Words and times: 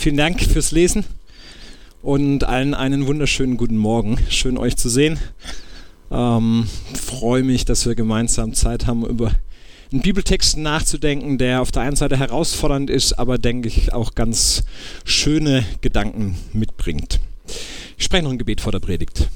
Vielen 0.00 0.16
Dank 0.16 0.40
fürs 0.40 0.72
Lesen 0.72 1.04
und 2.00 2.44
allen 2.44 2.72
einen 2.72 3.06
wunderschönen 3.06 3.58
guten 3.58 3.76
Morgen. 3.76 4.16
Schön 4.30 4.56
euch 4.56 4.78
zu 4.78 4.88
sehen. 4.88 5.18
Ähm, 6.10 6.66
freue 6.94 7.42
mich, 7.42 7.66
dass 7.66 7.84
wir 7.84 7.94
gemeinsam 7.94 8.54
Zeit 8.54 8.86
haben, 8.86 9.04
über 9.04 9.30
einen 9.92 10.00
Bibeltext 10.00 10.56
nachzudenken, 10.56 11.36
der 11.36 11.60
auf 11.60 11.70
der 11.70 11.82
einen 11.82 11.96
Seite 11.96 12.16
herausfordernd 12.16 12.88
ist, 12.88 13.18
aber 13.18 13.36
denke 13.36 13.68
ich 13.68 13.92
auch 13.92 14.14
ganz 14.14 14.64
schöne 15.04 15.66
Gedanken 15.82 16.38
mitbringt. 16.54 17.20
Ich 17.98 18.04
spreche 18.04 18.22
noch 18.22 18.30
ein 18.30 18.38
Gebet 18.38 18.62
vor 18.62 18.72
der 18.72 18.80
Predigt. 18.80 19.28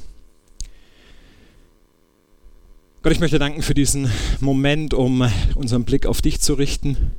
Gott, 3.02 3.12
ich 3.12 3.20
möchte 3.20 3.38
danken 3.38 3.60
für 3.60 3.74
diesen 3.74 4.10
Moment, 4.40 4.94
um 4.94 5.30
unseren 5.56 5.84
Blick 5.84 6.06
auf 6.06 6.22
dich 6.22 6.40
zu 6.40 6.54
richten 6.54 7.12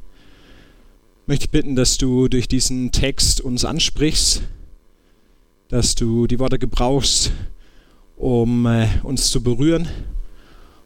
möchte 1.27 1.45
ich 1.45 1.51
bitten, 1.51 1.75
dass 1.75 1.97
du 1.97 2.27
durch 2.27 2.47
diesen 2.47 2.91
Text 2.91 3.41
uns 3.41 3.65
ansprichst, 3.65 4.43
dass 5.69 5.95
du 5.95 6.27
die 6.27 6.39
Worte 6.39 6.59
gebrauchst, 6.59 7.31
um 8.15 8.65
äh, 8.67 8.87
uns 9.03 9.31
zu 9.31 9.41
berühren, 9.41 9.87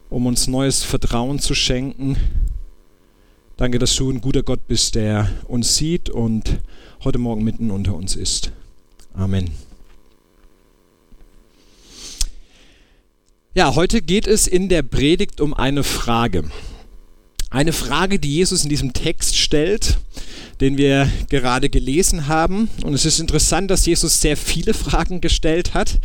um 0.08 0.26
uns 0.26 0.46
neues 0.46 0.82
Vertrauen 0.82 1.38
zu 1.38 1.54
schenken. 1.54 2.16
Danke, 3.56 3.78
dass 3.78 3.94
du 3.96 4.10
ein 4.10 4.22
guter 4.22 4.42
Gott 4.42 4.66
bist, 4.66 4.94
der 4.94 5.30
uns 5.46 5.76
sieht 5.76 6.08
und 6.08 6.60
heute 7.04 7.18
Morgen 7.18 7.44
mitten 7.44 7.70
unter 7.70 7.94
uns 7.94 8.16
ist. 8.16 8.52
Amen. 9.12 9.50
Ja, 13.52 13.74
heute 13.74 14.00
geht 14.00 14.26
es 14.26 14.46
in 14.46 14.70
der 14.70 14.82
Predigt 14.82 15.40
um 15.40 15.52
eine 15.52 15.82
Frage. 15.82 16.44
Eine 17.52 17.72
Frage, 17.72 18.20
die 18.20 18.32
Jesus 18.32 18.62
in 18.62 18.70
diesem 18.70 18.92
Text 18.92 19.36
stellt, 19.36 19.98
den 20.60 20.78
wir 20.78 21.10
gerade 21.28 21.68
gelesen 21.68 22.28
haben. 22.28 22.70
Und 22.84 22.94
es 22.94 23.04
ist 23.04 23.18
interessant, 23.18 23.72
dass 23.72 23.86
Jesus 23.86 24.20
sehr 24.20 24.36
viele 24.36 24.72
Fragen 24.72 25.20
gestellt 25.20 25.74
hat. 25.74 25.98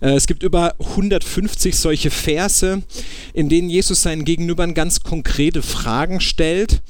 Äh, 0.00 0.14
es 0.14 0.26
gibt 0.26 0.42
über 0.42 0.74
150 0.80 1.76
solche 1.76 2.10
Verse, 2.10 2.82
in 3.34 3.50
denen 3.50 3.68
Jesus 3.68 4.00
seinen 4.00 4.24
Gegenübern 4.24 4.72
ganz 4.72 5.02
konkrete 5.02 5.60
Fragen 5.60 6.18
stellt. 6.20 6.80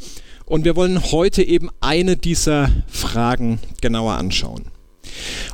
Und 0.47 0.65
wir 0.65 0.77
wollen 0.77 1.11
heute 1.11 1.43
eben 1.43 1.69
eine 1.81 2.17
dieser 2.17 2.71
Fragen 2.87 3.59
genauer 3.81 4.15
anschauen. 4.15 4.67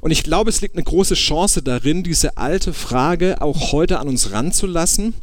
Und 0.01 0.11
ich 0.11 0.23
glaube, 0.23 0.51
es 0.51 0.61
liegt 0.61 0.75
eine 0.75 0.85
große 0.85 1.15
Chance 1.15 1.63
darin, 1.63 2.03
diese 2.03 2.37
alte 2.37 2.73
Frage 2.73 3.41
auch 3.41 3.73
heute 3.73 3.99
an 3.99 4.09
uns 4.09 4.33
ranzulassen, 4.33 5.15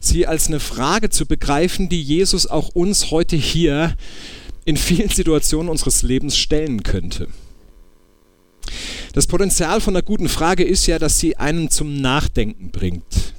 sie 0.00 0.26
als 0.26 0.48
eine 0.48 0.60
Frage 0.60 1.10
zu 1.10 1.26
begreifen, 1.26 1.88
die 1.88 2.02
Jesus 2.02 2.46
auch 2.46 2.70
uns 2.70 3.10
heute 3.10 3.36
hier 3.36 3.94
in 4.64 4.76
vielen 4.76 5.08
Situationen 5.08 5.70
unseres 5.70 6.02
Lebens 6.02 6.36
stellen 6.36 6.82
könnte. 6.82 7.28
Das 9.14 9.26
Potenzial 9.26 9.80
von 9.80 9.96
einer 9.96 10.02
guten 10.02 10.28
Frage 10.28 10.64
ist 10.64 10.86
ja, 10.86 10.98
dass 10.98 11.18
sie 11.18 11.36
einen 11.36 11.70
zum 11.70 12.00
Nachdenken 12.00 12.70
bringt. 12.70 13.34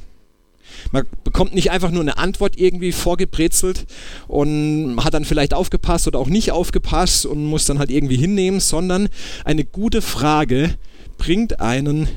Man 0.91 1.05
bekommt 1.23 1.53
nicht 1.53 1.71
einfach 1.71 1.91
nur 1.91 2.01
eine 2.01 2.17
Antwort 2.17 2.57
irgendwie 2.57 2.91
vorgebrezelt 2.91 3.85
und 4.27 5.03
hat 5.03 5.13
dann 5.13 5.25
vielleicht 5.25 5.53
aufgepasst 5.53 6.07
oder 6.07 6.19
auch 6.19 6.27
nicht 6.27 6.51
aufgepasst 6.51 7.25
und 7.25 7.45
muss 7.45 7.65
dann 7.65 7.79
halt 7.79 7.91
irgendwie 7.91 8.17
hinnehmen, 8.17 8.59
sondern 8.59 9.09
eine 9.45 9.65
gute 9.65 10.01
Frage 10.01 10.75
bringt 11.17 11.59
einen 11.59 12.07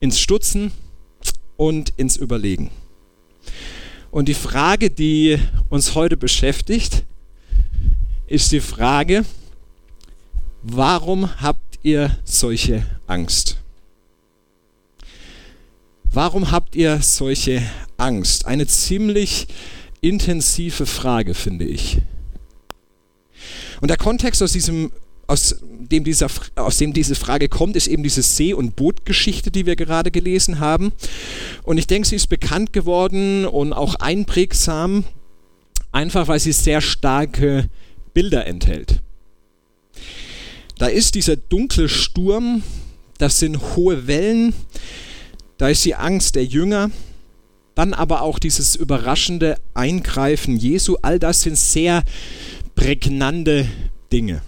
ins 0.00 0.18
Stutzen 0.20 0.72
und 1.56 1.92
ins 1.96 2.16
Überlegen. 2.16 2.70
Und 4.10 4.28
die 4.28 4.34
Frage, 4.34 4.90
die 4.90 5.38
uns 5.70 5.94
heute 5.94 6.16
beschäftigt, 6.16 7.04
ist 8.26 8.52
die 8.52 8.60
Frage, 8.60 9.24
warum 10.62 11.40
habt 11.40 11.78
ihr 11.82 12.18
solche 12.24 12.84
Angst? 13.06 13.61
Warum 16.14 16.50
habt 16.50 16.76
ihr 16.76 17.00
solche 17.00 17.62
Angst? 17.96 18.44
Eine 18.44 18.66
ziemlich 18.66 19.46
intensive 20.02 20.84
Frage, 20.84 21.32
finde 21.32 21.64
ich. 21.64 22.02
Und 23.80 23.88
der 23.88 23.96
Kontext, 23.96 24.42
aus, 24.42 24.52
diesem, 24.52 24.92
aus, 25.26 25.56
dem, 25.62 26.04
dieser, 26.04 26.26
aus 26.56 26.76
dem 26.76 26.92
diese 26.92 27.14
Frage 27.14 27.48
kommt, 27.48 27.76
ist 27.76 27.86
eben 27.86 28.02
diese 28.02 28.20
See- 28.20 28.52
und 28.52 28.76
Bootgeschichte, 28.76 29.50
die 29.50 29.64
wir 29.64 29.74
gerade 29.74 30.10
gelesen 30.10 30.60
haben. 30.60 30.92
Und 31.62 31.78
ich 31.78 31.86
denke, 31.86 32.06
sie 32.06 32.16
ist 32.16 32.26
bekannt 32.26 32.74
geworden 32.74 33.46
und 33.46 33.72
auch 33.72 33.94
einprägsam, 33.94 35.04
einfach 35.92 36.28
weil 36.28 36.40
sie 36.40 36.52
sehr 36.52 36.82
starke 36.82 37.70
Bilder 38.12 38.46
enthält. 38.46 39.00
Da 40.76 40.88
ist 40.88 41.14
dieser 41.14 41.36
dunkle 41.36 41.88
Sturm, 41.88 42.62
das 43.16 43.38
sind 43.38 43.76
hohe 43.76 44.06
Wellen, 44.06 44.52
da 45.62 45.68
ist 45.68 45.84
die 45.84 45.94
Angst 45.94 46.34
der 46.34 46.44
Jünger, 46.44 46.90
dann 47.76 47.94
aber 47.94 48.22
auch 48.22 48.40
dieses 48.40 48.74
überraschende 48.74 49.60
Eingreifen 49.74 50.56
Jesu. 50.56 50.96
All 51.02 51.20
das 51.20 51.42
sind 51.42 51.56
sehr 51.56 52.02
prägnante 52.74 53.68
Dinge. 54.12 54.42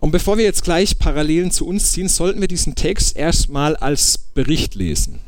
Und 0.00 0.10
bevor 0.10 0.38
wir 0.38 0.44
jetzt 0.46 0.64
gleich 0.64 0.98
Parallelen 0.98 1.50
zu 1.50 1.66
uns 1.66 1.92
ziehen, 1.92 2.08
sollten 2.08 2.40
wir 2.40 2.48
diesen 2.48 2.76
Text 2.76 3.14
erstmal 3.14 3.76
als 3.76 4.16
Bericht 4.16 4.74
lesen. 4.74 5.18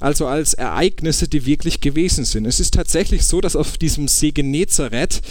Also 0.00 0.26
als 0.26 0.54
Ereignisse, 0.54 1.28
die 1.28 1.46
wirklich 1.46 1.80
gewesen 1.80 2.24
sind. 2.24 2.44
Es 2.44 2.58
ist 2.58 2.74
tatsächlich 2.74 3.24
so, 3.24 3.40
dass 3.40 3.54
auf 3.54 3.78
diesem 3.78 4.08
See 4.08 4.32
Genezareth, 4.32 5.22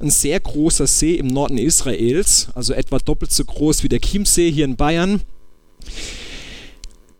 ein 0.00 0.08
sehr 0.08 0.40
großer 0.40 0.86
See 0.86 1.16
im 1.16 1.26
Norden 1.26 1.58
Israels, 1.58 2.48
also 2.54 2.72
etwa 2.72 2.98
doppelt 2.98 3.32
so 3.32 3.44
groß 3.44 3.82
wie 3.82 3.90
der 3.90 4.00
Chiemsee 4.00 4.50
hier 4.50 4.64
in 4.64 4.76
Bayern, 4.76 5.20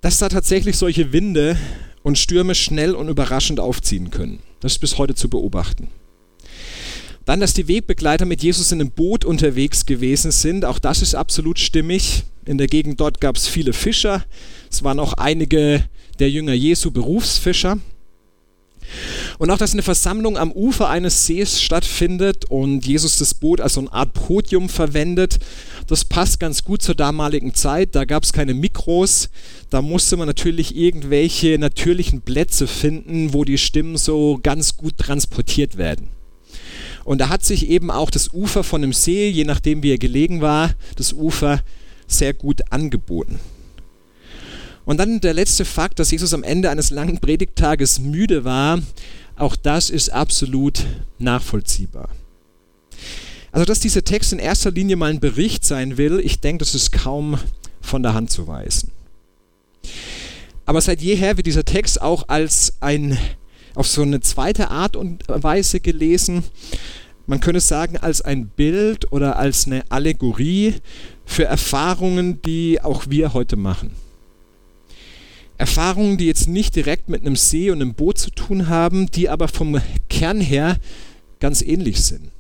dass 0.01 0.19
da 0.19 0.29
tatsächlich 0.29 0.77
solche 0.77 1.13
Winde 1.13 1.57
und 2.03 2.19
Stürme 2.19 2.55
schnell 2.55 2.95
und 2.95 3.09
überraschend 3.09 3.61
aufziehen 3.61 4.11
können. 4.11 4.41
Das 4.61 4.73
ist 4.73 4.79
bis 4.79 4.99
heute 4.99 5.15
zu 5.15 5.29
beobachten. 5.29 5.89
Dann, 7.25 7.41
dass 7.41 7.55
die 7.55 7.69
Wegbegleiter 7.69 8.25
mit 8.25 8.43
Jesus 8.43 8.73
in 8.73 8.81
einem 8.81 8.91
Boot 8.91 9.25
unterwegs 9.25 9.87
gewesen 9.87 10.31
sind, 10.31 10.65
auch 10.65 10.79
das 10.79 11.03
ist 11.03 11.15
absolut 11.15 11.59
stimmig. 11.59 12.25
In 12.47 12.59
der 12.59 12.67
Gegend 12.67 12.99
dort 13.01 13.21
gab 13.21 13.37
es 13.37 13.47
viele 13.47 13.73
Fischer. 13.73 14.25
Es 14.71 14.83
waren 14.83 14.99
auch 14.99 15.13
einige 15.13 15.85
der 16.19 16.31
Jünger 16.31 16.55
Jesu 16.55 16.91
Berufsfischer. 16.91 17.79
Und 19.39 19.51
auch, 19.51 19.59
dass 19.59 19.73
eine 19.73 19.83
Versammlung 19.83 20.37
am 20.37 20.53
Ufer 20.53 20.89
eines 20.89 21.27
Sees 21.27 21.61
stattfindet 21.61 22.45
und 22.47 22.87
Jesus 22.87 23.17
das 23.17 23.35
Boot 23.35 23.61
als 23.61 23.75
so 23.75 23.81
eine 23.81 23.93
Art 23.93 24.13
Podium 24.13 24.69
verwendet, 24.69 25.39
das 25.87 26.05
passt 26.05 26.41
ganz 26.41 26.65
gut 26.65 26.83
zur 26.83 26.95
damaligen 26.95 27.55
Zeit. 27.55 27.95
Da 27.95 28.05
gab 28.05 28.25
es 28.25 28.33
keine 28.33 28.55
Mikros, 28.55 29.31
da 29.71 29.83
musste 29.83 30.17
man 30.17 30.27
natürlich 30.27 30.77
irgendwelche 30.77 31.59
natürlichen 31.59 32.23
Plätze 32.23 32.67
finden, 32.67 33.33
wo 33.33 33.45
die 33.45 33.59
Stimmen 33.59 33.97
so 33.97 34.39
ganz 34.43 34.77
gut 34.77 34.99
transportiert 34.99 35.77
werden. 35.77 36.09
Und 37.05 37.21
da 37.21 37.29
hat 37.29 37.45
sich 37.45 37.69
eben 37.69 37.91
auch 37.91 38.11
das 38.11 38.33
Ufer 38.33 38.63
von 38.63 38.83
dem 38.83 38.93
See, 38.93 39.29
je 39.29 39.45
nachdem 39.45 39.83
wie 39.83 39.93
er 39.93 39.99
gelegen 39.99 40.41
war, 40.41 40.75
das 40.97 41.13
Ufer 41.13 41.63
sehr 42.07 42.35
gut 42.35 42.61
angeboten. 42.71 43.39
Und 44.91 44.97
dann 44.97 45.21
der 45.21 45.35
letzte 45.35 45.65
Fakt, 45.65 46.01
dass 46.01 46.11
Jesus 46.11 46.35
am 46.35 46.43
Ende 46.43 46.69
eines 46.69 46.91
langen 46.91 47.21
Predigtages 47.21 48.01
müde 48.01 48.43
war, 48.43 48.83
auch 49.37 49.55
das 49.55 49.89
ist 49.89 50.09
absolut 50.09 50.85
nachvollziehbar. 51.21 52.09
Also, 53.53 53.65
dass 53.65 53.79
dieser 53.79 54.03
Text 54.03 54.33
in 54.33 54.41
erster 54.41 54.73
Linie 54.73 54.97
mal 54.97 55.11
ein 55.11 55.21
Bericht 55.21 55.65
sein 55.65 55.97
will, 55.97 56.19
ich 56.19 56.41
denke, 56.41 56.65
das 56.65 56.75
ist 56.75 56.91
kaum 56.91 57.39
von 57.81 58.03
der 58.03 58.15
Hand 58.15 58.33
zu 58.33 58.49
weisen. 58.49 58.91
Aber 60.67 60.81
seit 60.81 61.01
jeher 61.01 61.37
wird 61.37 61.47
dieser 61.47 61.65
Text 61.65 62.03
auch 62.03 62.25
als 62.27 62.73
ein, 62.81 63.17
auf 63.77 63.87
so 63.87 64.03
eine 64.03 64.19
zweite 64.19 64.73
Art 64.73 64.97
und 64.97 65.23
Weise 65.29 65.79
gelesen. 65.79 66.43
Man 67.29 67.39
könnte 67.39 67.61
sagen, 67.61 67.97
als 67.97 68.23
ein 68.23 68.49
Bild 68.49 69.13
oder 69.13 69.39
als 69.39 69.69
eine 69.69 69.85
Allegorie 69.89 70.75
für 71.25 71.45
Erfahrungen, 71.45 72.43
die 72.43 72.81
auch 72.83 73.05
wir 73.09 73.35
heute 73.35 73.55
machen. 73.55 73.93
Erfahrungen, 75.61 76.17
die 76.17 76.25
jetzt 76.25 76.49
nicht 76.49 76.75
direkt 76.75 77.11
mit 77.11 77.21
einem 77.21 77.37
See 77.37 77.71
und 77.71 77.83
einem 77.83 77.93
Boot 77.93 78.17
zu 78.17 78.31
tun 78.31 78.69
haben, 78.69 79.11
die 79.11 79.29
aber 79.29 79.47
vom 79.47 79.79
Kern 80.09 80.41
her 80.41 80.79
ganz 81.39 81.61
ähnlich 81.61 82.03
sind. 82.03 82.31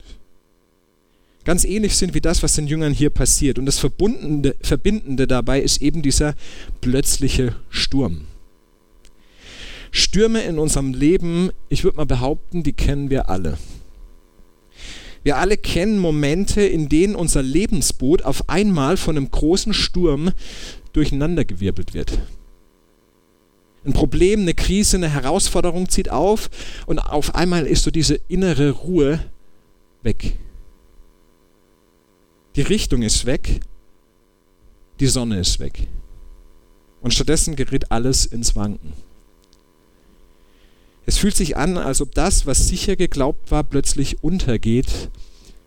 Ganz 1.44 1.64
ähnlich 1.66 1.96
sind 1.98 2.14
wie 2.14 2.22
das, 2.22 2.42
was 2.42 2.54
den 2.54 2.66
Jüngern 2.66 2.94
hier 2.94 3.10
passiert. 3.10 3.58
Und 3.58 3.66
das 3.66 3.78
Verbundende, 3.78 4.56
Verbindende 4.62 5.26
dabei 5.26 5.60
ist 5.60 5.82
eben 5.82 6.00
dieser 6.00 6.34
plötzliche 6.80 7.54
Sturm. 7.68 8.22
Stürme 9.90 10.40
in 10.40 10.58
unserem 10.58 10.94
Leben, 10.94 11.50
ich 11.68 11.84
würde 11.84 11.98
mal 11.98 12.06
behaupten, 12.06 12.62
die 12.62 12.72
kennen 12.72 13.10
wir 13.10 13.28
alle. 13.28 13.58
Wir 15.24 15.36
alle 15.36 15.58
kennen 15.58 15.98
Momente, 15.98 16.62
in 16.62 16.88
denen 16.88 17.16
unser 17.16 17.42
Lebensboot 17.42 18.22
auf 18.22 18.48
einmal 18.48 18.96
von 18.96 19.18
einem 19.18 19.30
großen 19.30 19.74
Sturm 19.74 20.32
durcheinandergewirbelt 20.94 21.92
wird. 21.92 22.18
Ein 23.84 23.92
Problem, 23.94 24.40
eine 24.40 24.54
Krise, 24.54 24.98
eine 24.98 25.08
Herausforderung 25.08 25.88
zieht 25.88 26.10
auf 26.10 26.50
und 26.86 26.98
auf 26.98 27.34
einmal 27.34 27.66
ist 27.66 27.84
so 27.84 27.90
diese 27.90 28.20
innere 28.28 28.70
Ruhe 28.70 29.20
weg. 30.02 30.36
Die 32.56 32.62
Richtung 32.62 33.02
ist 33.02 33.24
weg, 33.24 33.60
die 34.98 35.06
Sonne 35.06 35.40
ist 35.40 35.60
weg. 35.60 35.86
Und 37.00 37.14
stattdessen 37.14 37.56
gerät 37.56 37.90
alles 37.90 38.26
ins 38.26 38.54
Wanken. 38.54 38.92
Es 41.06 41.16
fühlt 41.16 41.34
sich 41.34 41.56
an, 41.56 41.78
als 41.78 42.02
ob 42.02 42.14
das, 42.14 42.44
was 42.44 42.68
sicher 42.68 42.96
geglaubt 42.96 43.50
war, 43.50 43.64
plötzlich 43.64 44.22
untergeht. 44.22 45.10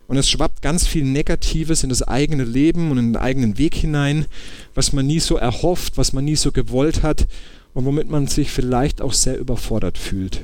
Und 0.06 0.16
es 0.16 0.28
schwappt 0.28 0.62
ganz 0.62 0.86
viel 0.86 1.02
Negatives 1.02 1.82
in 1.82 1.88
das 1.88 2.02
eigene 2.02 2.44
Leben 2.44 2.92
und 2.92 2.98
in 2.98 3.12
den 3.14 3.20
eigenen 3.20 3.58
Weg 3.58 3.74
hinein, 3.74 4.26
was 4.74 4.92
man 4.92 5.06
nie 5.06 5.18
so 5.18 5.36
erhofft, 5.36 5.96
was 5.96 6.12
man 6.12 6.24
nie 6.24 6.36
so 6.36 6.52
gewollt 6.52 7.02
hat 7.02 7.26
und 7.74 7.84
womit 7.84 8.08
man 8.08 8.26
sich 8.26 8.50
vielleicht 8.50 9.02
auch 9.02 9.12
sehr 9.12 9.38
überfordert 9.38 9.98
fühlt. 9.98 10.40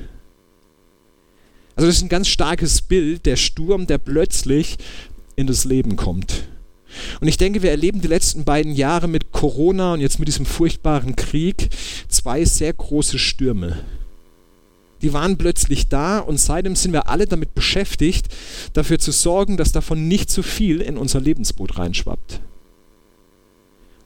Also 1.76 1.86
das 1.86 1.96
ist 1.96 2.02
ein 2.02 2.08
ganz 2.08 2.28
starkes 2.28 2.82
Bild, 2.82 3.24
der 3.24 3.36
Sturm, 3.36 3.86
der 3.86 3.98
plötzlich 3.98 4.76
in 5.36 5.46
das 5.46 5.64
Leben 5.64 5.96
kommt. 5.96 6.48
Und 7.20 7.28
ich 7.28 7.36
denke, 7.36 7.62
wir 7.62 7.70
erleben 7.70 8.00
die 8.00 8.08
letzten 8.08 8.44
beiden 8.44 8.74
Jahre 8.74 9.06
mit 9.06 9.30
Corona 9.30 9.94
und 9.94 10.00
jetzt 10.00 10.18
mit 10.18 10.28
diesem 10.28 10.44
furchtbaren 10.44 11.14
Krieg 11.14 11.70
zwei 12.08 12.44
sehr 12.44 12.72
große 12.72 13.18
Stürme. 13.18 13.78
Die 15.02 15.12
waren 15.12 15.38
plötzlich 15.38 15.88
da 15.88 16.18
und 16.18 16.38
seitdem 16.38 16.76
sind 16.76 16.92
wir 16.92 17.08
alle 17.08 17.26
damit 17.26 17.54
beschäftigt, 17.54 18.28
dafür 18.74 18.98
zu 18.98 19.12
sorgen, 19.12 19.56
dass 19.56 19.72
davon 19.72 20.08
nicht 20.08 20.30
zu 20.30 20.42
viel 20.42 20.80
in 20.80 20.98
unser 20.98 21.20
Lebensboot 21.20 21.78
reinschwappt. 21.78 22.40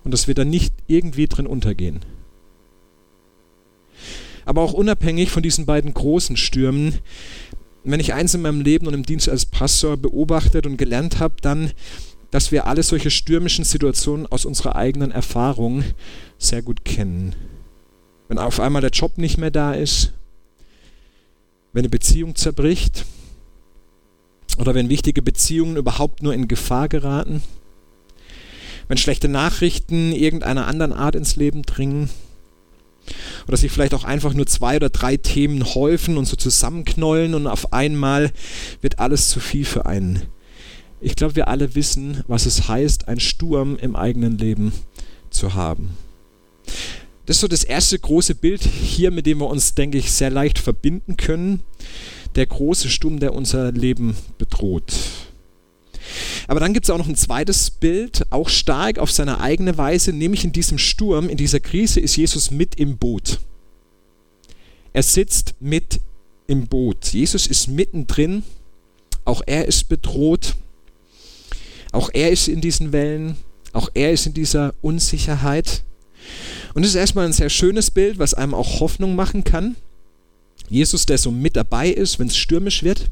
Und 0.05 0.12
dass 0.12 0.29
wir 0.29 0.35
da 0.35 0.44
nicht 0.44 0.75
irgendwie 0.87 1.26
drin 1.26 1.47
untergehen. 1.47 2.00
Aber 4.44 4.62
auch 4.62 4.73
unabhängig 4.73 5.31
von 5.31 5.43
diesen 5.43 5.67
beiden 5.67 5.94
großen 5.94 6.37
Stürmen, 6.37 6.99
wenn 7.85 8.00
ich 8.00 8.14
eins 8.14 8.35
in 8.35 8.43
meinem 8.43 8.62
Leben 8.62 8.87
und 8.87 8.94
im 8.94 9.05
Dienst 9.05 9.29
als 9.29 9.46
Pastor 9.46 9.96
beobachtet 9.96 10.67
und 10.67 10.76
gelernt 10.76 11.20
habe, 11.20 11.35
dann, 11.43 11.73
dass 12.31 12.50
wir 12.50 12.67
alle 12.67 12.82
solche 12.82 13.11
stürmischen 13.11 13.64
Situationen 13.64 14.26
aus 14.26 14.44
unserer 14.44 14.76
eigenen 14.76 15.11
Erfahrung 15.11 15.85
sehr 16.38 16.62
gut 16.62 16.85
kennen. 16.85 17.35
Wenn 18.29 18.38
auf 18.38 18.58
einmal 18.58 18.81
der 18.81 18.91
Job 18.91 19.19
nicht 19.19 19.37
mehr 19.38 19.50
da 19.50 19.75
ist, 19.75 20.12
wenn 21.73 21.82
eine 21.82 21.90
Beziehung 21.90 22.35
zerbricht 22.35 23.05
oder 24.58 24.75
wenn 24.75 24.88
wichtige 24.88 25.20
Beziehungen 25.20 25.76
überhaupt 25.76 26.23
nur 26.23 26.32
in 26.32 26.49
Gefahr 26.49 26.88
geraten, 26.88 27.43
wenn 28.88 28.97
schlechte 28.97 29.29
Nachrichten 29.29 30.12
irgendeiner 30.12 30.67
anderen 30.67 30.93
Art 30.93 31.17
ins 31.17 31.37
Leben 31.37 31.62
dringen 31.62 32.08
oder 33.46 33.56
sich 33.56 33.70
vielleicht 33.70 33.94
auch 33.94 34.04
einfach 34.04 34.34
nur 34.34 34.46
zwei 34.46 34.76
oder 34.76 34.90
drei 34.90 35.16
Themen 35.16 35.64
häufen 35.74 36.16
und 36.16 36.26
so 36.26 36.36
zusammenknollen 36.36 37.34
und 37.34 37.46
auf 37.46 37.72
einmal 37.72 38.30
wird 38.80 38.98
alles 38.98 39.28
zu 39.28 39.40
viel 39.40 39.64
für 39.64 39.86
einen. 39.86 40.22
Ich 41.00 41.16
glaube, 41.16 41.36
wir 41.36 41.48
alle 41.48 41.74
wissen, 41.74 42.24
was 42.28 42.46
es 42.46 42.68
heißt, 42.68 43.08
einen 43.08 43.20
Sturm 43.20 43.76
im 43.76 43.94
eigenen 43.94 44.38
Leben 44.38 44.72
zu 45.30 45.54
haben. 45.54 45.90
Das 47.26 47.36
ist 47.36 47.40
so 47.40 47.48
das 47.48 47.64
erste 47.64 47.98
große 47.98 48.34
Bild 48.34 48.62
hier, 48.62 49.10
mit 49.10 49.26
dem 49.26 49.38
wir 49.38 49.48
uns, 49.48 49.74
denke 49.74 49.98
ich, 49.98 50.12
sehr 50.12 50.30
leicht 50.30 50.58
verbinden 50.58 51.16
können. 51.16 51.62
Der 52.36 52.46
große 52.46 52.90
Sturm, 52.90 53.20
der 53.20 53.34
unser 53.34 53.72
Leben 53.72 54.16
bedroht. 54.38 54.92
Aber 56.46 56.61
dann 56.61 56.75
gibt 56.75 56.85
es 56.85 56.91
auch 56.91 56.99
noch 56.99 57.08
ein 57.08 57.17
zweites 57.17 57.70
Bild, 57.70 58.26
auch 58.31 58.49
stark 58.49 58.99
auf 58.99 59.11
seine 59.11 59.41
eigene 59.41 59.79
Weise, 59.79 60.12
nämlich 60.12 60.44
in 60.44 60.52
diesem 60.52 60.79
Sturm, 60.79 61.29
in 61.29 61.37
dieser 61.37 61.61
Krise 61.61 62.00
ist 62.00 62.17
Jesus 62.17 62.50
mit 62.50 62.75
im 62.76 62.99
Boot. 62.99 63.41
Er 64.93 65.02
sitzt 65.02 65.55
mit 65.61 66.00
im 66.46 66.67
Boot. 66.67 67.06
Jesus 67.08 67.46
ist 67.46 67.69
mittendrin, 67.69 68.43
auch 69.25 69.43
er 69.46 69.67
ist 69.67 69.88
bedroht, 69.88 70.55
auch 71.93 72.11
er 72.12 72.31
ist 72.31 72.49
in 72.49 72.61
diesen 72.61 72.93
Wellen, 72.93 73.37
auch 73.73 73.88
er 73.94 74.12
ist 74.12 74.26
in 74.26 74.35
dieser 74.35 74.75
Unsicherheit. 74.82 75.82
Und 76.75 76.82
es 76.82 76.90
ist 76.90 76.97
erstmal 76.97 77.26
ein 77.26 77.32
sehr 77.32 77.50
schönes 77.50 77.90
Bild, 77.90 78.19
was 78.19 78.35
einem 78.35 78.55
auch 78.55 78.81
Hoffnung 78.81 79.17
machen 79.17 79.44
kann. 79.44 79.76
Jesus, 80.69 81.06
der 81.06 81.19
so 81.19 81.31
mit 81.31 81.56
dabei 81.56 81.90
ist, 81.90 82.19
wenn 82.19 82.29
es 82.29 82.37
stürmisch 82.37 82.82
wird. 82.82 83.11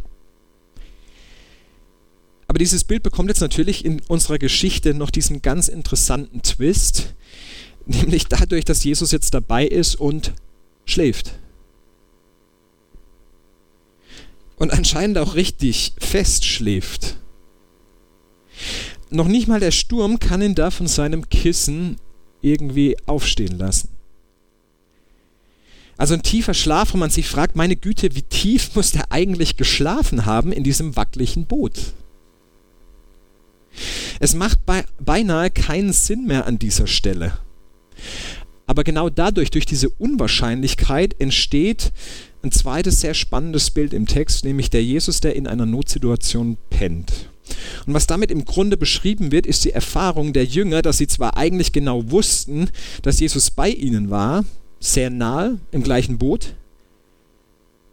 Aber 2.52 2.58
dieses 2.58 2.84
Bild 2.84 3.02
bekommt 3.02 3.31
jetzt 3.31 3.40
natürlich 3.40 3.82
in 3.82 4.02
unserer 4.08 4.37
Geschichte 4.37 4.93
noch 4.93 5.08
diesen 5.10 5.40
ganz 5.40 5.69
interessanten 5.69 6.43
Twist, 6.43 7.14
nämlich 7.87 8.26
dadurch, 8.26 8.66
dass 8.66 8.84
Jesus 8.84 9.10
jetzt 9.10 9.32
dabei 9.32 9.66
ist 9.66 9.94
und 9.94 10.34
schläft. 10.84 11.32
Und 14.56 14.70
anscheinend 14.70 15.16
auch 15.16 15.34
richtig 15.34 15.94
fest 15.99 16.44
schläft. 16.44 17.16
Noch 19.08 19.28
nicht 19.28 19.49
mal 19.49 19.60
der 19.60 19.70
Sturm 19.70 20.19
kann 20.19 20.43
ihn 20.43 20.54
da 20.54 20.70
von 20.70 20.88
seinem 20.88 21.31
Kissen 21.31 21.96
irgendwie 22.43 22.99
aufstehen 23.06 23.56
lassen. 23.56 23.88
Also 25.96 26.12
ein 26.12 26.22
tiefer 26.22 26.52
Schlaf, 26.52 26.93
wo 26.93 26.99
man 26.99 27.08
sich 27.08 27.28
fragt, 27.28 27.56
meine 27.56 27.76
Güte, 27.76 28.14
wie 28.14 28.20
tief 28.20 28.75
muss 28.75 28.90
der 28.90 29.10
eigentlich 29.10 29.56
geschlafen 29.56 30.26
haben 30.26 30.52
in 30.52 30.64
diesem 30.64 30.96
wackeligen 30.96 31.46
Boot? 31.46 31.94
Es 34.20 34.34
macht 34.34 34.60
beinahe 35.00 35.50
keinen 35.50 35.92
Sinn 35.92 36.26
mehr 36.26 36.46
an 36.46 36.58
dieser 36.58 36.86
Stelle. 36.86 37.38
Aber 38.66 38.84
genau 38.84 39.10
dadurch, 39.10 39.50
durch 39.50 39.66
diese 39.66 39.88
Unwahrscheinlichkeit, 39.88 41.16
entsteht 41.19 41.92
ein 42.42 42.52
zweites 42.52 43.00
sehr 43.00 43.14
spannendes 43.14 43.70
Bild 43.70 43.92
im 43.92 44.06
Text, 44.06 44.44
nämlich 44.44 44.70
der 44.70 44.82
Jesus, 44.82 45.20
der 45.20 45.36
in 45.36 45.46
einer 45.46 45.66
Notsituation 45.66 46.56
pennt. 46.70 47.12
Und 47.86 47.94
was 47.94 48.06
damit 48.06 48.30
im 48.30 48.44
Grunde 48.44 48.76
beschrieben 48.76 49.32
wird, 49.32 49.46
ist 49.46 49.64
die 49.64 49.72
Erfahrung 49.72 50.32
der 50.32 50.44
Jünger, 50.44 50.82
dass 50.82 50.98
sie 50.98 51.06
zwar 51.06 51.36
eigentlich 51.36 51.72
genau 51.72 52.10
wussten, 52.10 52.70
dass 53.02 53.20
Jesus 53.20 53.50
bei 53.50 53.68
ihnen 53.68 54.10
war, 54.10 54.44
sehr 54.80 55.10
nahe 55.10 55.58
im 55.70 55.82
gleichen 55.82 56.18
Boot, 56.18 56.54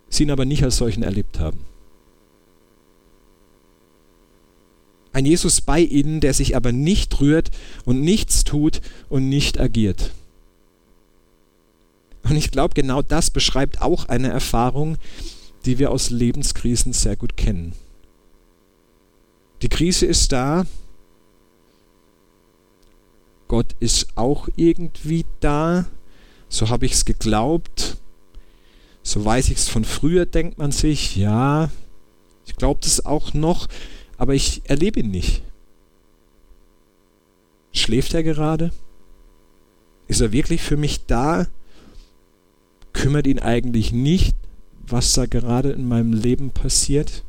sie 0.09 0.23
ihn 0.23 0.31
aber 0.31 0.45
nicht 0.45 0.63
als 0.63 0.77
solchen 0.77 1.03
erlebt 1.03 1.39
haben. 1.39 1.68
Ein 5.19 5.25
Jesus 5.25 5.59
bei 5.59 5.81
ihnen, 5.81 6.21
der 6.21 6.33
sich 6.33 6.55
aber 6.55 6.71
nicht 6.71 7.19
rührt 7.19 7.51
und 7.83 7.99
nichts 7.99 8.45
tut 8.45 8.79
und 9.09 9.27
nicht 9.27 9.59
agiert. 9.59 10.11
Und 12.23 12.37
ich 12.37 12.51
glaube, 12.51 12.73
genau 12.73 13.01
das 13.01 13.29
beschreibt 13.29 13.81
auch 13.81 14.05
eine 14.05 14.29
Erfahrung, 14.29 14.95
die 15.65 15.77
wir 15.77 15.91
aus 15.91 16.09
Lebenskrisen 16.09 16.93
sehr 16.93 17.17
gut 17.17 17.35
kennen. 17.35 17.73
Die 19.61 19.67
Krise 19.67 20.05
ist 20.05 20.31
da. 20.31 20.65
Gott 23.49 23.75
ist 23.81 24.07
auch 24.15 24.47
irgendwie 24.55 25.25
da. 25.41 25.85
So 26.47 26.69
habe 26.69 26.85
ich 26.85 26.93
es 26.93 27.03
geglaubt. 27.03 27.97
So 29.03 29.25
weiß 29.25 29.49
ich 29.49 29.57
es 29.57 29.67
von 29.67 29.83
früher, 29.83 30.25
denkt 30.25 30.57
man 30.57 30.71
sich. 30.71 31.17
Ja, 31.17 31.71
ich 32.45 32.55
glaube 32.55 32.79
das 32.81 33.05
auch 33.05 33.33
noch, 33.33 33.67
aber 34.19 34.35
ich 34.35 34.61
erlebe 34.69 34.99
ihn 34.99 35.11
nicht. 35.11 35.41
Schläft 37.71 38.13
er 38.13 38.21
gerade? 38.21 38.71
Ist 40.07 40.19
er 40.19 40.33
wirklich 40.33 40.61
für 40.61 40.75
mich 40.75 41.05
da? 41.05 41.47
Kümmert 42.91 43.27
ihn 43.27 43.39
eigentlich 43.39 43.93
nicht, 43.93 44.35
was 44.85 45.13
da 45.13 45.25
gerade 45.25 45.71
in 45.71 45.87
meinem 45.87 46.11
Leben 46.11 46.51
passiert? 46.51 47.23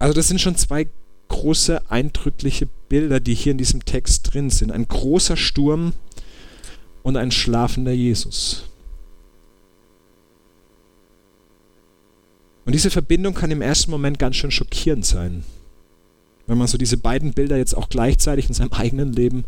Also 0.00 0.14
das 0.14 0.26
sind 0.26 0.40
schon 0.40 0.56
zwei 0.56 0.88
große, 1.28 1.88
eindrückliche 1.88 2.66
Bilder, 2.88 3.20
die 3.20 3.34
hier 3.34 3.52
in 3.52 3.58
diesem 3.58 3.84
Text 3.84 4.34
drin 4.34 4.50
sind. 4.50 4.72
Ein 4.72 4.88
großer 4.88 5.36
Sturm 5.36 5.92
und 7.04 7.16
ein 7.16 7.30
schlafender 7.30 7.92
Jesus. 7.92 8.64
Und 12.64 12.72
diese 12.72 12.90
Verbindung 12.90 13.34
kann 13.34 13.50
im 13.50 13.62
ersten 13.62 13.90
Moment 13.90 14.18
ganz 14.18 14.36
schön 14.36 14.50
schockierend 14.50 15.04
sein, 15.04 15.44
wenn 16.46 16.58
man 16.58 16.68
so 16.68 16.78
diese 16.78 16.96
beiden 16.96 17.32
Bilder 17.32 17.56
jetzt 17.56 17.76
auch 17.76 17.88
gleichzeitig 17.88 18.48
in 18.48 18.54
seinem 18.54 18.72
eigenen 18.72 19.12
Leben 19.12 19.44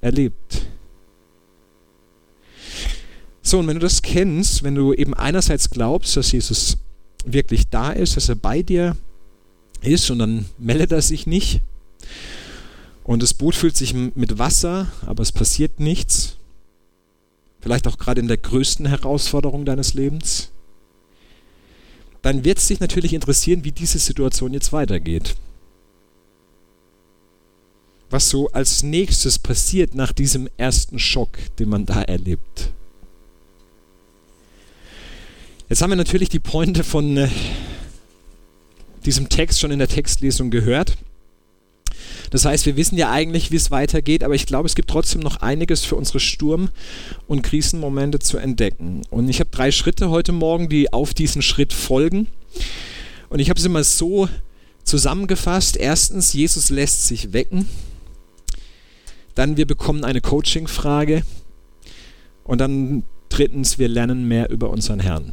erlebt. 0.00 0.62
So, 3.42 3.58
und 3.58 3.66
wenn 3.66 3.76
du 3.76 3.80
das 3.80 4.02
kennst, 4.02 4.62
wenn 4.62 4.74
du 4.74 4.92
eben 4.92 5.14
einerseits 5.14 5.70
glaubst, 5.70 6.16
dass 6.16 6.32
Jesus 6.32 6.76
wirklich 7.24 7.68
da 7.68 7.90
ist, 7.90 8.16
dass 8.16 8.28
er 8.28 8.34
bei 8.34 8.62
dir 8.62 8.96
ist 9.82 10.10
und 10.10 10.18
dann 10.18 10.46
meldet 10.58 10.92
er 10.92 11.02
sich 11.02 11.26
nicht. 11.26 11.62
Und 13.02 13.22
das 13.22 13.34
Boot 13.34 13.54
füllt 13.54 13.76
sich 13.76 13.94
mit 13.94 14.38
Wasser, 14.38 14.88
aber 15.06 15.22
es 15.22 15.32
passiert 15.32 15.80
nichts. 15.80 16.36
Vielleicht 17.60 17.88
auch 17.88 17.98
gerade 17.98 18.20
in 18.20 18.28
der 18.28 18.36
größten 18.36 18.86
Herausforderung 18.86 19.64
deines 19.64 19.94
Lebens. 19.94 20.50
Dann 22.22 22.44
wird 22.44 22.58
es 22.58 22.68
dich 22.68 22.80
natürlich 22.80 23.14
interessieren, 23.14 23.64
wie 23.64 23.72
diese 23.72 23.98
Situation 23.98 24.52
jetzt 24.52 24.72
weitergeht. 24.72 25.36
Was 28.10 28.28
so 28.28 28.50
als 28.50 28.82
nächstes 28.82 29.38
passiert 29.38 29.94
nach 29.94 30.12
diesem 30.12 30.48
ersten 30.56 30.98
Schock, 30.98 31.38
den 31.58 31.68
man 31.68 31.86
da 31.86 32.02
erlebt. 32.02 32.72
Jetzt 35.68 35.82
haben 35.82 35.90
wir 35.90 35.96
natürlich 35.96 36.28
die 36.28 36.40
Pointe 36.40 36.82
von 36.82 37.16
äh, 37.16 37.28
diesem 39.06 39.28
Text 39.28 39.60
schon 39.60 39.70
in 39.70 39.78
der 39.78 39.86
Textlesung 39.88 40.50
gehört. 40.50 40.96
Das 42.30 42.44
heißt, 42.44 42.66
wir 42.66 42.76
wissen 42.76 42.96
ja 42.96 43.10
eigentlich, 43.10 43.50
wie 43.50 43.56
es 43.56 43.70
weitergeht, 43.70 44.22
aber 44.22 44.34
ich 44.34 44.46
glaube, 44.46 44.66
es 44.66 44.74
gibt 44.74 44.90
trotzdem 44.90 45.20
noch 45.20 45.38
einiges 45.38 45.84
für 45.84 45.96
unsere 45.96 46.20
Sturm- 46.20 46.70
und 47.26 47.42
Krisenmomente 47.42 48.18
zu 48.18 48.38
entdecken. 48.38 49.02
Und 49.10 49.28
ich 49.28 49.40
habe 49.40 49.50
drei 49.50 49.70
Schritte 49.70 50.10
heute 50.10 50.32
Morgen, 50.32 50.68
die 50.68 50.92
auf 50.92 51.14
diesen 51.14 51.42
Schritt 51.42 51.72
folgen. 51.72 52.28
Und 53.28 53.40
ich 53.40 53.50
habe 53.50 53.60
sie 53.60 53.68
mal 53.68 53.84
so 53.84 54.28
zusammengefasst. 54.84 55.76
Erstens, 55.76 56.32
Jesus 56.32 56.70
lässt 56.70 57.06
sich 57.06 57.32
wecken. 57.32 57.68
Dann, 59.34 59.56
wir 59.56 59.66
bekommen 59.66 60.04
eine 60.04 60.20
Coaching-Frage. 60.20 61.22
Und 62.44 62.58
dann 62.58 63.04
drittens, 63.28 63.78
wir 63.78 63.88
lernen 63.88 64.26
mehr 64.26 64.50
über 64.50 64.70
unseren 64.70 65.00
Herrn. 65.00 65.32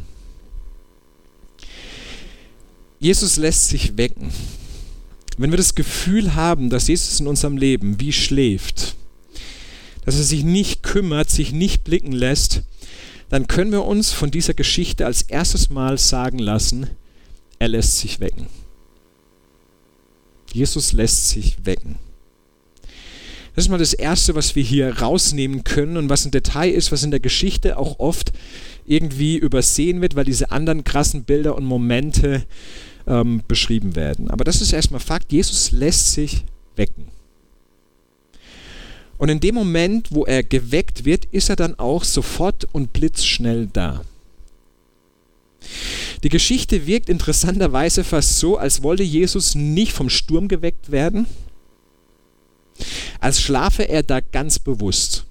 Jesus 2.99 3.37
lässt 3.37 3.69
sich 3.69 3.97
wecken. 3.97 4.31
Wenn 5.37 5.51
wir 5.51 5.57
das 5.57 5.75
Gefühl 5.75 6.33
haben, 6.33 6.69
dass 6.69 6.87
Jesus 6.87 7.19
in 7.19 7.27
unserem 7.27 7.57
Leben 7.57 7.99
wie 7.99 8.11
schläft, 8.11 8.95
dass 10.03 10.15
er 10.15 10.23
sich 10.23 10.43
nicht 10.43 10.81
kümmert, 10.81 11.29
sich 11.29 11.51
nicht 11.51 11.83
blicken 11.83 12.11
lässt, 12.11 12.63
dann 13.29 13.47
können 13.47 13.71
wir 13.71 13.85
uns 13.85 14.13
von 14.13 14.31
dieser 14.31 14.53
Geschichte 14.53 15.05
als 15.05 15.21
erstes 15.21 15.69
Mal 15.69 15.97
sagen 15.97 16.39
lassen, 16.39 16.89
er 17.59 17.67
lässt 17.67 17.99
sich 17.99 18.19
wecken. 18.19 18.47
Jesus 20.53 20.93
lässt 20.93 21.29
sich 21.29 21.57
wecken. 21.65 21.97
Das 23.53 23.65
ist 23.65 23.69
mal 23.69 23.77
das 23.77 23.93
Erste, 23.93 24.35
was 24.35 24.55
wir 24.55 24.63
hier 24.63 24.99
rausnehmen 24.99 25.63
können 25.63 25.97
und 25.97 26.09
was 26.09 26.25
ein 26.25 26.31
Detail 26.31 26.71
ist, 26.71 26.91
was 26.91 27.03
in 27.03 27.11
der 27.11 27.19
Geschichte 27.19 27.77
auch 27.77 27.99
oft 27.99 28.31
irgendwie 28.85 29.37
übersehen 29.37 29.99
wird, 30.01 30.15
weil 30.15 30.25
diese 30.25 30.51
anderen 30.51 30.83
krassen 30.83 31.25
Bilder 31.25 31.55
und 31.55 31.65
Momente 31.65 32.45
ähm, 33.07 33.41
beschrieben 33.47 33.95
werden. 33.95 34.29
Aber 34.29 34.43
das 34.43 34.61
ist 34.61 34.73
erstmal 34.73 34.99
Fakt, 34.99 35.31
Jesus 35.31 35.71
lässt 35.71 36.13
sich 36.13 36.45
wecken. 36.75 37.07
Und 39.17 39.29
in 39.29 39.39
dem 39.39 39.55
Moment, 39.55 40.09
wo 40.11 40.25
er 40.25 40.43
geweckt 40.43 41.05
wird, 41.05 41.25
ist 41.25 41.49
er 41.49 41.55
dann 41.55 41.79
auch 41.79 42.03
sofort 42.03 42.67
und 42.71 42.93
blitzschnell 42.93 43.67
da. 43.71 44.01
Die 46.23 46.29
Geschichte 46.29 46.85
wirkt 46.85 47.09
interessanterweise 47.09 48.03
fast 48.03 48.37
so, 48.37 48.57
als 48.57 48.83
wollte 48.83 49.03
Jesus 49.03 49.55
nicht 49.55 49.91
vom 49.91 50.09
Sturm 50.09 50.47
geweckt 50.47 50.91
werden, 50.91 51.25
als 53.19 53.41
schlafe 53.41 53.87
er 53.89 54.03
da 54.03 54.19
ganz 54.19 54.59
bewusst. 54.59 55.26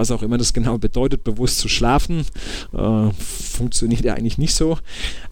Was 0.00 0.10
auch 0.10 0.22
immer 0.22 0.38
das 0.38 0.54
genau 0.54 0.78
bedeutet, 0.78 1.24
bewusst 1.24 1.58
zu 1.58 1.68
schlafen, 1.68 2.24
äh, 2.72 3.10
funktioniert 3.12 4.02
ja 4.02 4.14
eigentlich 4.14 4.38
nicht 4.38 4.54
so. 4.54 4.78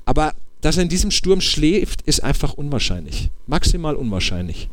Aber 0.04 0.34
dass 0.60 0.76
er 0.76 0.82
in 0.82 0.90
diesem 0.90 1.10
Sturm 1.10 1.40
schläft, 1.40 2.02
ist 2.02 2.22
einfach 2.22 2.52
unwahrscheinlich. 2.52 3.30
Maximal 3.46 3.96
unwahrscheinlich. 3.96 4.68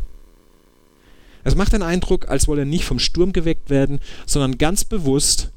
Es 1.46 1.56
macht 1.56 1.72
den 1.72 1.82
Eindruck, 1.82 2.28
als 2.28 2.50
wolle 2.50 2.64
er 2.64 2.66
nicht 2.66 2.84
vom 2.84 3.00
Sturm 3.00 3.32
geweckt 3.32 3.70
werden, 3.70 4.02
sondern 4.26 4.58
ganz 4.58 4.84
bewusst 4.84 5.54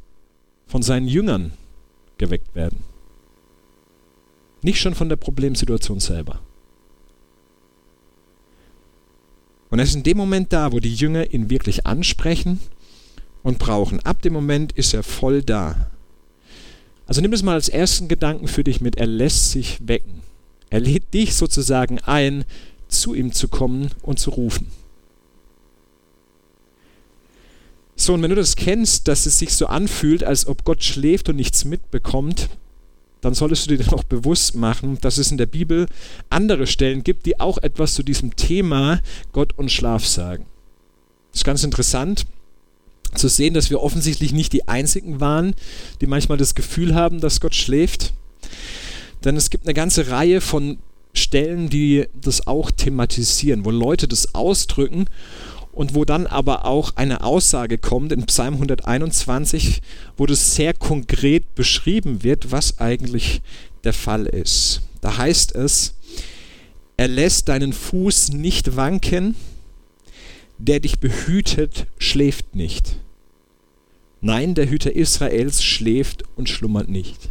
von 0.69 0.83
seinen 0.83 1.09
Jüngern 1.09 1.51
geweckt 2.17 2.55
werden. 2.55 2.85
Nicht 4.63 4.81
schon 4.81 4.95
von 4.95 5.09
der 5.09 5.17
Problemsituation 5.17 5.99
selber. 5.99 6.39
Und 9.71 9.81
er 9.81 9.85
ist 9.85 9.97
in 9.97 10.05
dem 10.05 10.17
Moment 10.17 10.53
da, 10.53 10.71
wo 10.71 10.79
die 10.79 10.95
Jünger 10.95 11.35
ihn 11.35 11.51
wirklich 11.51 11.89
ansprechen 11.89 12.61
und 13.43 13.59
brauchen. 13.59 14.01
Ab 14.01 14.23
dem 14.23 14.33
Moment 14.33 14.73
ist 14.73 14.95
er 14.95 15.03
voll 15.03 15.43
da. 15.43 15.91
Also 17.07 17.21
nimm 17.21 17.33
es 17.33 17.43
mal 17.43 17.55
als 17.55 17.69
ersten 17.69 18.09
Gedanken 18.09 18.49
für 18.49 18.65
dich 18.65 18.81
mit, 18.81 18.97
er 18.97 19.07
lässt 19.07 19.51
sich 19.51 19.79
wecken. 19.87 20.21
Er 20.71 20.81
lädt 20.81 21.15
dich 21.15 21.35
sozusagen 21.35 21.99
ein, 22.01 22.45
zu 22.89 23.15
ihm 23.15 23.33
zu 23.33 23.49
kommen 23.49 23.91
und 24.03 24.19
zu 24.19 24.31
rufen. 24.31 24.67
So, 27.97 28.15
und 28.15 28.23
wenn 28.23 28.31
du 28.31 28.37
das 28.37 28.57
kennst, 28.57 29.09
dass 29.09 29.27
es 29.27 29.39
sich 29.39 29.55
so 29.55 29.67
anfühlt, 29.67 30.23
als 30.23 30.47
ob 30.47 30.65
Gott 30.65 30.85
schläft 30.85 31.29
und 31.29 31.37
nichts 31.37 31.65
mitbekommt, 31.65 32.49
dann 33.21 33.35
solltest 33.35 33.67
du 33.67 33.77
dir 33.77 33.85
dann 33.85 34.01
bewusst 34.09 34.55
machen, 34.55 34.99
dass 35.01 35.19
es 35.19 35.33
in 35.33 35.39
der 35.39 35.47
Bibel 35.47 35.87
andere 36.31 36.67
Stellen 36.67 37.03
gibt, 37.03 37.27
die 37.27 37.41
auch 37.41 37.59
etwas 37.59 37.95
zu 37.95 38.03
diesem 38.03 38.37
Thema 38.37 39.01
Gott 39.33 39.59
und 39.59 39.73
Schlaf 39.73 40.07
sagen. 40.07 40.47
Das 41.33 41.41
ist 41.41 41.45
ganz 41.45 41.65
interessant 41.65 42.27
zu 43.15 43.29
sehen, 43.29 43.55
dass 43.55 43.71
wir 43.71 43.83
offensichtlich 43.83 44.33
nicht 44.33 44.53
die 44.53 44.69
Einzigen 44.69 45.21
waren, 45.21 45.55
die 46.01 46.07
manchmal 46.07 46.39
das 46.39 46.55
Gefühl 46.55 46.95
haben, 46.95 47.21
dass 47.21 47.41
Gott 47.41 47.55
schläft. 47.55 48.13
Denn 49.25 49.37
es 49.37 49.51
gibt 49.51 49.67
eine 49.67 49.75
ganze 49.75 50.11
Reihe 50.11 50.41
von 50.41 50.79
Stellen, 51.15 51.69
die 51.69 52.07
das 52.15 52.47
auch 52.47 52.71
thematisieren, 52.71 53.65
wo 53.65 53.71
Leute 53.71 54.07
das 54.09 54.35
ausdrücken 54.35 55.07
und 55.73 55.95
wo 55.95 56.05
dann 56.05 56.27
aber 56.27 56.65
auch 56.65 56.97
eine 56.97 57.23
Aussage 57.23 57.79
kommt 57.79 58.13
in 58.13 58.27
Psalm 58.27 58.55
121, 58.55 59.81
wo 60.17 60.27
das 60.27 60.55
sehr 60.55 60.75
konkret 60.75 61.55
beschrieben 61.55 62.23
wird, 62.23 62.51
was 62.51 62.79
eigentlich 62.79 63.43
der 63.85 63.93
Fall 63.93 64.27
ist. 64.27 64.83
Da 65.01 65.17
heißt 65.19 65.55
es, 65.55 65.95
er 66.97 67.09
lässt 67.09 67.49
deinen 67.49 67.73
Fuß 67.73 68.31
nicht 68.31 68.77
wanken, 68.77 69.37
der 70.59 70.81
dich 70.81 70.99
behütet, 70.99 71.87
schläft 71.99 72.55
nicht. 72.55 72.97
Nein, 74.21 74.55
der 74.55 74.69
Hüter 74.69 74.95
Israels 74.95 75.63
schläft 75.63 76.25
und 76.37 76.49
schlummert 76.49 76.89
nicht. 76.89 77.29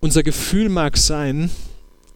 Unser 0.00 0.22
Gefühl 0.22 0.68
mag 0.68 0.96
sein, 0.96 1.50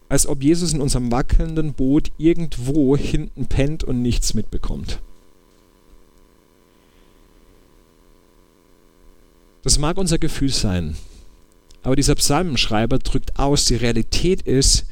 als 0.09 0.27
ob 0.27 0.43
Jesus 0.43 0.73
in 0.73 0.81
unserem 0.81 1.11
wackelnden 1.11 1.73
Boot 1.73 2.13
irgendwo 2.19 2.97
hinten 2.97 3.47
pennt 3.47 3.85
und 3.85 4.03
nichts 4.03 4.35
mitbekommt. 4.35 5.01
Das 9.63 9.79
mag 9.79 9.99
unser 9.99 10.19
Gefühl 10.19 10.51
sein, 10.51 10.97
aber 11.83 11.97
dieser 11.97 12.15
Psalmenschreiber 12.15 12.99
drückt 12.99 13.39
aus, 13.39 13.67
die 13.67 13.77
Realität 13.77 14.43
ist, 14.43 14.87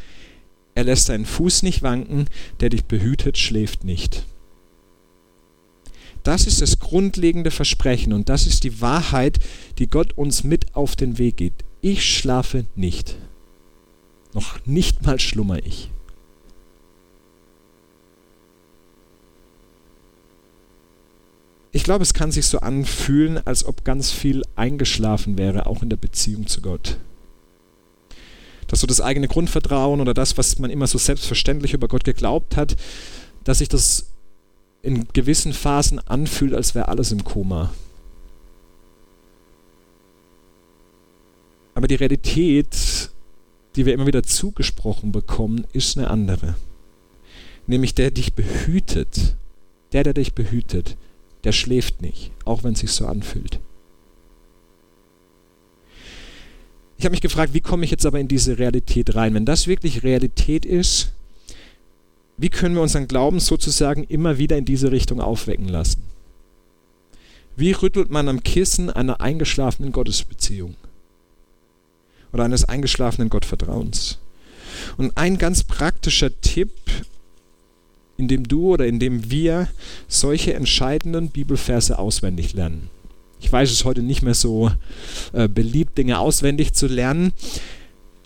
er 0.79 0.85
lässt 0.85 1.09
deinen 1.09 1.27
Fuß 1.27 1.65
nicht 1.65 1.83
wanken, 1.83 2.27
der 2.61 2.69
dich 2.69 2.85
behütet, 2.85 3.37
schläft 3.37 3.83
nicht. 3.83 4.25
Das 6.23 6.47
ist 6.47 6.63
das 6.63 6.79
grundlegende 6.79 7.51
Versprechen 7.51 8.13
und 8.13 8.29
das 8.29 8.47
ist 8.47 8.63
die 8.63 8.81
Wahrheit, 8.81 9.41
die 9.79 9.89
Gott 9.89 10.17
uns 10.17 10.45
mit 10.45 10.77
auf 10.77 10.95
den 10.95 11.19
Weg 11.19 11.37
gibt. 11.37 11.65
Ich 11.81 12.09
schlafe 12.17 12.65
nicht. 12.77 13.17
Noch 14.35 14.65
nicht 14.67 15.05
mal 15.05 15.19
schlummer 15.19 15.59
ich. 15.67 15.91
Ich 21.73 21.83
glaube, 21.83 22.05
es 22.05 22.15
kann 22.15 22.31
sich 22.31 22.47
so 22.47 22.61
anfühlen, 22.61 23.45
als 23.45 23.65
ob 23.65 23.83
ganz 23.83 24.13
viel 24.13 24.45
eingeschlafen 24.55 25.39
wäre, 25.39 25.67
auch 25.67 25.83
in 25.83 25.91
der 25.91 25.97
Beziehung 25.97 26.47
zu 26.47 26.61
Gott. 26.61 26.99
Dass 28.69 28.81
so 28.81 28.87
das 28.87 29.01
eigene 29.01 29.29
Grundvertrauen 29.29 30.01
oder 30.01 30.15
das, 30.15 30.39
was 30.39 30.59
man 30.59 30.71
immer 30.71 30.87
so 30.87 30.99
selbstverständlich 30.99 31.75
über 31.75 31.89
Gott 31.89 32.05
geglaubt 32.05 32.57
hat, 32.57 32.77
dass 33.45 33.59
sich 33.59 33.69
das 33.69 34.11
in 34.83 35.09
gewissen 35.13 35.53
Phasen 35.53 35.99
anfühlt, 35.99 36.55
als 36.55 36.75
wäre 36.75 36.89
alles 36.89 37.11
im 37.11 37.25
Koma. 37.25 37.73
Aber 41.75 41.89
die 41.89 41.97
Realität 41.97 43.11
die 43.79 43.87
wir 43.87 43.95
immer 43.95 44.09
wieder 44.09 44.25
zugesprochen 44.25 45.13
bekommen, 45.13 45.65
ist 45.73 45.97
eine 45.97 46.11
andere. 46.11 46.57
Nämlich 47.69 47.95
der 47.95 48.11
dich 48.11 48.35
behütet, 48.35 49.37
der, 49.93 50.03
der 50.03 50.15
dich 50.15 50.35
behütet, 50.35 50.97
der 51.45 51.53
schläft 51.53 52.03
nicht, 52.03 52.33
auch 52.45 52.65
wenn 52.65 52.73
es 52.73 52.81
sich 52.81 52.91
so 52.91 53.07
anfühlt. 53.07 53.61
Ich 56.99 57.05
habe 57.05 57.13
mich 57.13 57.21
gefragt, 57.21 57.55
wie 57.55 57.61
komme 57.61 57.85
ich 57.85 57.91
jetzt 57.91 58.07
aber 58.07 58.21
in 58.21 58.29
diese 58.29 58.59
Realität 58.59 59.15
rein? 59.15 59.35
Wenn 59.35 59.45
das 59.45 59.67
wirklich 59.67 60.03
Realität 60.03 60.67
ist, 60.67 61.13
wie 62.37 62.49
können 62.49 62.75
wir 62.75 62.83
unseren 62.83 63.09
Glauben 63.09 63.41
sozusagen 63.41 64.05
immer 64.05 64.39
wieder 64.39 64.57
in 64.57 64.65
diese 64.65 64.93
Richtung 64.93 65.21
aufwecken 65.21 65.69
lassen? 65.69 66.03
Wie 67.57 67.73
rüttelt 67.73 68.11
man 68.11 68.29
am 68.29 68.43
Kissen 68.43 68.91
einer 68.91 69.21
eingeschlafenen 69.21 69.93
Gottesbeziehung? 69.93 70.77
oder 72.33 72.45
eines 72.45 72.65
eingeschlafenen 72.65 73.31
Gottvertrauens. 73.31 74.19
Und 74.97 75.17
ein 75.17 75.39
ganz 75.39 75.65
praktischer 75.65 76.31
Tipp, 76.41 76.71
in 78.17 78.29
dem 78.29 78.47
du 78.47 78.73
oder 78.73 78.87
in 78.87 78.99
dem 78.99 79.31
wir 79.31 79.69
solche 80.09 80.55
entscheidenden 80.55 81.31
Bibelverse 81.31 81.99
auswendig 81.99 82.53
lernen. 82.53 82.91
Ich 83.41 83.53
weiß 83.53 83.71
es 83.71 83.85
heute 83.85 84.03
nicht 84.03 84.23
mehr 84.23 84.35
so 84.35 84.71
äh, 85.33 85.49
beliebt, 85.49 85.97
Dinge 85.99 86.19
auswendig 86.19 86.73
zu 86.73 86.87
lernen, 86.87 87.33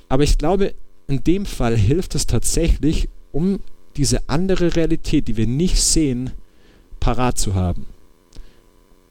aber 0.08 0.24
ich 0.24 0.38
glaube, 0.38 0.74
in 1.08 1.24
dem 1.24 1.46
Fall 1.46 1.76
hilft 1.76 2.14
es 2.14 2.26
tatsächlich, 2.26 3.08
um 3.32 3.60
diese 3.96 4.28
andere 4.28 4.76
Realität, 4.76 5.28
die 5.28 5.36
wir 5.36 5.46
nicht 5.46 5.80
sehen, 5.80 6.30
parat 7.00 7.38
zu 7.38 7.54
haben. 7.54 7.86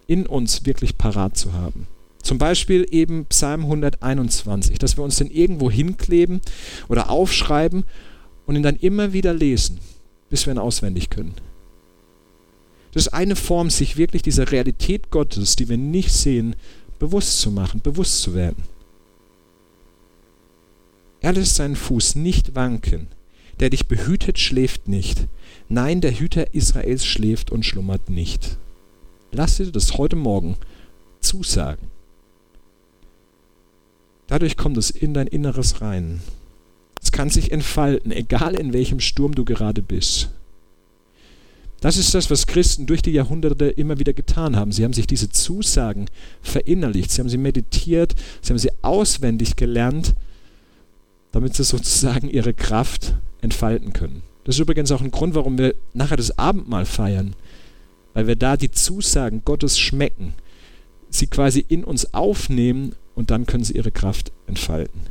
In 0.08 0.25
uns 0.25 0.65
wirklich 0.65 0.98
parat 0.98 1.38
zu 1.38 1.53
haben. 1.53 1.88
Zum 2.22 2.38
Beispiel 2.38 2.86
eben 2.91 3.25
Psalm 3.25 3.62
121, 3.62 4.77
dass 4.77 4.98
wir 4.98 5.03
uns 5.03 5.17
den 5.17 5.31
irgendwo 5.31 5.72
hinkleben 5.72 6.41
oder 6.88 7.10
aufschreiben 7.10 7.84
und 8.46 8.55
ihn 8.55 8.63
dann 8.63 8.75
immer 8.75 9.13
wieder 9.13 9.34
lesen, 9.34 9.79
bis 10.29 10.46
wir 10.46 10.53
ihn 10.53 10.60
auswendig 10.60 11.10
können. 11.10 11.34
Das 12.91 13.07
ist 13.07 13.13
eine 13.13 13.36
Form, 13.36 13.69
sich 13.69 13.98
wirklich 13.98 14.21
dieser 14.21 14.51
Realität 14.51 15.12
Gottes, 15.12 15.55
die 15.55 15.69
wir 15.69 15.77
nicht 15.77 16.12
sehen, 16.12 16.55
bewusst 17.00 17.39
zu 17.39 17.51
machen, 17.51 17.81
bewusst 17.81 18.21
zu 18.21 18.36
werden. 18.36 18.63
Er 21.21 21.33
lässt 21.33 21.55
seinen 21.55 21.75
Fuß 21.75 22.15
nicht 22.15 22.55
wanken. 22.55 23.07
Der 23.60 23.69
dich 23.69 23.88
behütet, 23.88 24.39
schläft 24.39 24.88
nicht. 24.88 25.27
Nein, 25.69 26.01
der 26.01 26.17
Hüter 26.17 26.53
Israels 26.53 27.05
schläft 27.05 27.51
und 27.51 27.65
schlummert 27.65 28.10
nicht. 28.10 28.57
Lass 29.31 29.57
dir 29.57 29.71
das 29.71 29.98
heute 29.98 30.15
Morgen 30.15 30.57
zusagen. 31.21 31.88
Dadurch 34.27 34.57
kommt 34.57 34.77
es 34.77 34.89
in 34.89 35.13
dein 35.13 35.27
Inneres 35.27 35.81
rein. 35.81 36.21
Es 37.01 37.12
kann 37.12 37.29
sich 37.29 37.51
entfalten, 37.51 38.12
egal 38.12 38.55
in 38.55 38.74
welchem 38.74 39.00
Sturm 39.00 39.36
du 39.36 39.45
gerade 39.45 39.81
bist. 39.81 40.31
Das 41.81 41.97
ist 41.97 42.13
das, 42.13 42.29
was 42.29 42.45
Christen 42.45 42.85
durch 42.85 43.01
die 43.01 43.11
Jahrhunderte 43.11 43.65
immer 43.65 43.97
wieder 43.97 44.13
getan 44.13 44.55
haben. 44.55 44.71
Sie 44.71 44.83
haben 44.83 44.93
sich 44.93 45.07
diese 45.07 45.29
Zusagen 45.29 46.05
verinnerlicht, 46.43 47.11
sie 47.11 47.21
haben 47.21 47.29
sie 47.29 47.39
meditiert, 47.39 48.13
sie 48.41 48.53
haben 48.53 48.59
sie 48.59 48.69
auswendig 48.83 49.55
gelernt, 49.55 50.13
damit 51.31 51.55
sie 51.55 51.63
sozusagen 51.63 52.29
ihre 52.29 52.53
Kraft 52.53 53.15
entfalten 53.41 53.93
können. 53.93 54.21
Das 54.43 54.55
ist 54.55 54.59
übrigens 54.59 54.91
auch 54.91 55.01
ein 55.01 55.09
Grund, 55.09 55.33
warum 55.33 55.57
wir 55.57 55.73
nachher 55.93 56.17
das 56.17 56.38
Abendmahl 56.38 56.85
feiern, 56.85 57.35
weil 58.13 58.27
wir 58.27 58.35
da 58.35 58.57
die 58.57 58.69
Zusagen 58.69 59.41
Gottes 59.43 59.79
schmecken, 59.79 60.35
sie 61.09 61.27
quasi 61.27 61.65
in 61.67 61.83
uns 61.83 62.13
aufnehmen 62.13 62.95
und 63.15 63.31
dann 63.31 63.47
können 63.47 63.63
sie 63.63 63.73
ihre 63.73 63.91
Kraft 63.91 64.31
entfalten. 64.45 65.01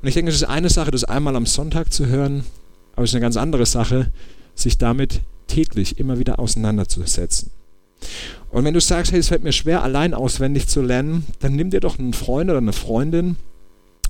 Und 0.00 0.08
ich 0.08 0.14
denke, 0.14 0.30
es 0.30 0.36
ist 0.36 0.44
eine 0.44 0.70
Sache, 0.70 0.90
das 0.90 1.04
einmal 1.04 1.36
am 1.36 1.44
Sonntag 1.44 1.92
zu 1.92 2.06
hören, 2.06 2.44
aber 2.94 3.04
es 3.04 3.10
ist 3.10 3.14
eine 3.14 3.22
ganz 3.22 3.36
andere 3.36 3.66
Sache, 3.66 4.10
sich 4.60 4.78
damit 4.78 5.20
täglich 5.46 5.98
immer 5.98 6.18
wieder 6.18 6.38
auseinanderzusetzen. 6.38 7.50
Und 8.50 8.64
wenn 8.64 8.74
du 8.74 8.80
sagst, 8.80 9.12
hey, 9.12 9.18
es 9.18 9.28
fällt 9.28 9.42
mir 9.42 9.52
schwer, 9.52 9.82
allein 9.82 10.14
auswendig 10.14 10.68
zu 10.68 10.80
lernen, 10.80 11.26
dann 11.40 11.56
nimm 11.56 11.70
dir 11.70 11.80
doch 11.80 11.98
einen 11.98 12.14
Freund 12.14 12.48
oder 12.48 12.58
eine 12.58 12.72
Freundin, 12.72 13.36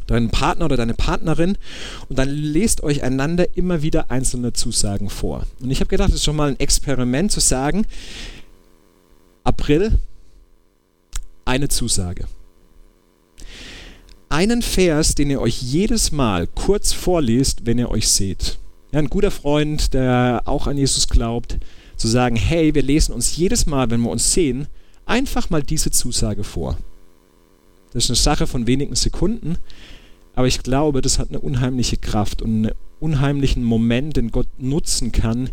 deinen 0.06 0.30
Partner 0.30 0.66
oder 0.66 0.76
deine 0.76 0.94
Partnerin 0.94 1.56
und 2.08 2.18
dann 2.18 2.28
lest 2.28 2.82
euch 2.82 3.02
einander 3.02 3.56
immer 3.56 3.82
wieder 3.82 4.10
einzelne 4.10 4.52
Zusagen 4.52 5.10
vor. 5.10 5.44
Und 5.60 5.70
ich 5.70 5.80
habe 5.80 5.88
gedacht, 5.88 6.10
es 6.10 6.16
ist 6.16 6.24
schon 6.24 6.36
mal 6.36 6.50
ein 6.50 6.60
Experiment 6.60 7.32
zu 7.32 7.40
sagen, 7.40 7.86
April, 9.44 9.98
eine 11.44 11.68
Zusage. 11.68 12.26
Einen 14.28 14.60
Vers, 14.60 15.14
den 15.14 15.30
ihr 15.30 15.40
euch 15.40 15.62
jedes 15.62 16.12
Mal 16.12 16.46
kurz 16.46 16.92
vorliest, 16.92 17.64
wenn 17.64 17.78
ihr 17.78 17.90
euch 17.90 18.08
seht. 18.08 18.57
Ein 18.98 19.10
guter 19.10 19.30
Freund, 19.30 19.94
der 19.94 20.42
auch 20.46 20.66
an 20.66 20.76
Jesus 20.76 21.06
glaubt, 21.06 21.58
zu 21.96 22.08
sagen, 22.08 22.34
hey, 22.34 22.74
wir 22.74 22.82
lesen 22.82 23.14
uns 23.14 23.36
jedes 23.36 23.64
Mal, 23.64 23.92
wenn 23.92 24.00
wir 24.00 24.10
uns 24.10 24.32
sehen, 24.32 24.66
einfach 25.06 25.50
mal 25.50 25.62
diese 25.62 25.92
Zusage 25.92 26.42
vor. 26.42 26.76
Das 27.92 28.02
ist 28.02 28.10
eine 28.10 28.16
Sache 28.16 28.48
von 28.48 28.66
wenigen 28.66 28.96
Sekunden, 28.96 29.56
aber 30.34 30.48
ich 30.48 30.64
glaube, 30.64 31.00
das 31.00 31.20
hat 31.20 31.28
eine 31.28 31.38
unheimliche 31.38 31.96
Kraft 31.96 32.42
und 32.42 32.66
einen 32.66 32.74
unheimlichen 32.98 33.62
Moment, 33.62 34.16
den 34.16 34.32
Gott 34.32 34.48
nutzen 34.58 35.12
kann, 35.12 35.50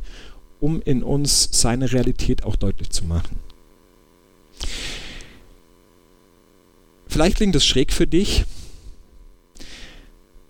um 0.60 0.82
in 0.82 1.04
uns 1.04 1.50
seine 1.52 1.92
Realität 1.92 2.46
auch 2.46 2.56
deutlich 2.56 2.90
zu 2.90 3.06
machen. 3.06 3.38
Vielleicht 7.08 7.38
klingt 7.38 7.54
das 7.54 7.64
schräg 7.64 7.94
für 7.94 8.08
dich, 8.08 8.44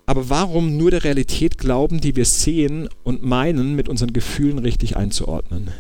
aber 0.06 0.30
warum 0.30 0.78
nur 0.78 0.92
der 0.92 1.04
Realität 1.04 1.58
glauben, 1.58 2.00
die 2.00 2.16
wir 2.16 2.26
sehen 2.26 2.90
und 3.04 3.24
meinen, 3.24 3.76
mit 3.76 3.90
unseren 3.90 4.14
Gefühlen 4.14 4.60
richtig 4.60 4.98
einzuordnen? 4.98 5.72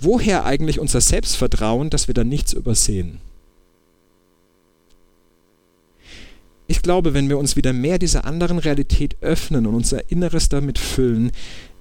Woher 0.00 0.44
eigentlich 0.44 0.80
unser 0.80 1.00
Selbstvertrauen, 1.00 1.90
dass 1.90 2.08
wir 2.08 2.14
da 2.14 2.24
nichts 2.24 2.52
übersehen? 2.52 3.20
Ich 6.66 6.80
glaube, 6.80 7.12
wenn 7.12 7.28
wir 7.28 7.38
uns 7.38 7.56
wieder 7.56 7.72
mehr 7.72 7.98
dieser 7.98 8.24
anderen 8.24 8.58
Realität 8.58 9.16
öffnen 9.20 9.66
und 9.66 9.74
unser 9.74 10.10
Inneres 10.10 10.48
damit 10.48 10.78
füllen, 10.78 11.30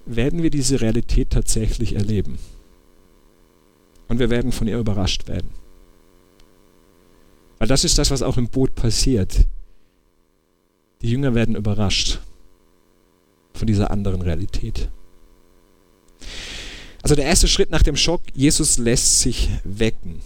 werden 0.05 0.43
wir 0.43 0.49
diese 0.49 0.81
Realität 0.81 1.29
tatsächlich 1.29 1.95
erleben. 1.95 2.37
Und 4.09 4.19
wir 4.19 4.29
werden 4.29 4.51
von 4.51 4.67
ihr 4.67 4.77
überrascht 4.77 5.29
werden. 5.29 5.49
Weil 7.59 7.69
das 7.69 7.85
ist 7.85 7.97
das, 7.97 8.11
was 8.11 8.21
auch 8.21 8.37
im 8.37 8.49
Boot 8.49 8.75
passiert. 8.75 9.45
Die 11.01 11.09
Jünger 11.09 11.33
werden 11.33 11.55
überrascht 11.55 12.19
von 13.53 13.67
dieser 13.67 13.91
anderen 13.91 14.21
Realität. 14.21 14.89
Also 17.01 17.15
der 17.15 17.25
erste 17.25 17.47
Schritt 17.47 17.71
nach 17.71 17.81
dem 17.81 17.95
Schock, 17.95 18.21
Jesus 18.33 18.77
lässt 18.77 19.19
sich 19.19 19.49
wecken. 19.63 20.21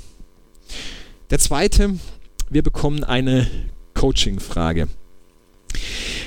Der 1.29 1.39
zweite, 1.39 1.95
wir 2.49 2.63
bekommen 2.63 3.03
eine 3.03 3.49
Coaching-Frage. 3.93 4.87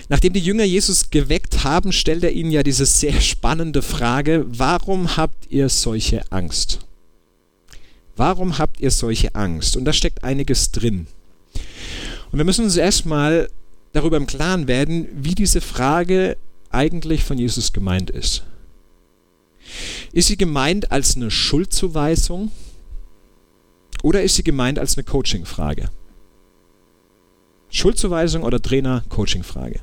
Nachdem 0.09 0.33
die 0.33 0.41
Jünger 0.41 0.65
Jesus 0.65 1.11
geweckt 1.11 1.65
haben, 1.65 1.93
stellt 1.93 2.25
er 2.25 2.33
ihnen 2.33 2.51
ja 2.51 2.63
diese 2.63 2.87
sehr 2.87 3.21
spannende 3.21 3.83
Frage, 3.83 4.47
warum 4.49 5.17
habt 5.19 5.51
ihr 5.51 5.69
solche 5.69 6.23
Angst? 6.33 6.81
Warum 8.17 8.59
habt 8.59 8.81
ihr 8.81 8.91
solche 8.91 9.35
Angst? 9.35 9.77
Und 9.77 9.85
da 9.85 9.93
steckt 9.93 10.25
einiges 10.25 10.73
drin. 10.73 11.07
Und 12.33 12.39
wir 12.39 12.45
müssen 12.45 12.65
uns 12.65 12.77
erstmal 12.77 13.51
darüber 13.93 14.17
im 14.17 14.27
Klaren 14.27 14.69
werden, 14.69 15.09
wie 15.13 15.35
diese 15.35 15.61
Frage 15.61 16.37
eigentlich 16.71 17.25
von 17.25 17.39
Jesus 17.39 17.73
gemeint 17.73 18.11
ist. 18.11 18.45
Ist 20.13 20.29
sie 20.29 20.37
gemeint 20.37 20.93
als 20.93 21.17
eine 21.17 21.31
Schuldzuweisung 21.31 22.51
oder 24.03 24.23
ist 24.23 24.37
sie 24.37 24.45
gemeint 24.45 24.79
als 24.79 24.97
eine 24.97 25.05
Coaching-Frage? 25.05 25.91
Schuldzuweisung 27.71 28.43
oder 28.45 28.61
Trainer-Coaching-Frage. 28.63 29.81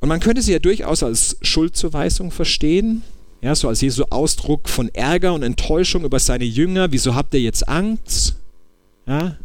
Und 0.00 0.08
man 0.08 0.20
könnte 0.20 0.42
sie 0.42 0.52
ja 0.52 0.58
durchaus 0.58 1.02
als 1.02 1.38
Schuldzuweisung 1.40 2.30
verstehen, 2.30 3.02
ja, 3.40 3.54
so 3.54 3.68
als 3.68 3.80
Jesu 3.80 4.04
Ausdruck 4.10 4.68
von 4.68 4.88
Ärger 4.94 5.34
und 5.34 5.42
Enttäuschung 5.42 6.04
über 6.04 6.18
seine 6.18 6.44
Jünger. 6.44 6.92
Wieso 6.92 7.14
habt 7.14 7.34
ihr 7.34 7.40
jetzt 7.40 7.68
Angst? 7.68 8.36
Ja, 9.06 9.36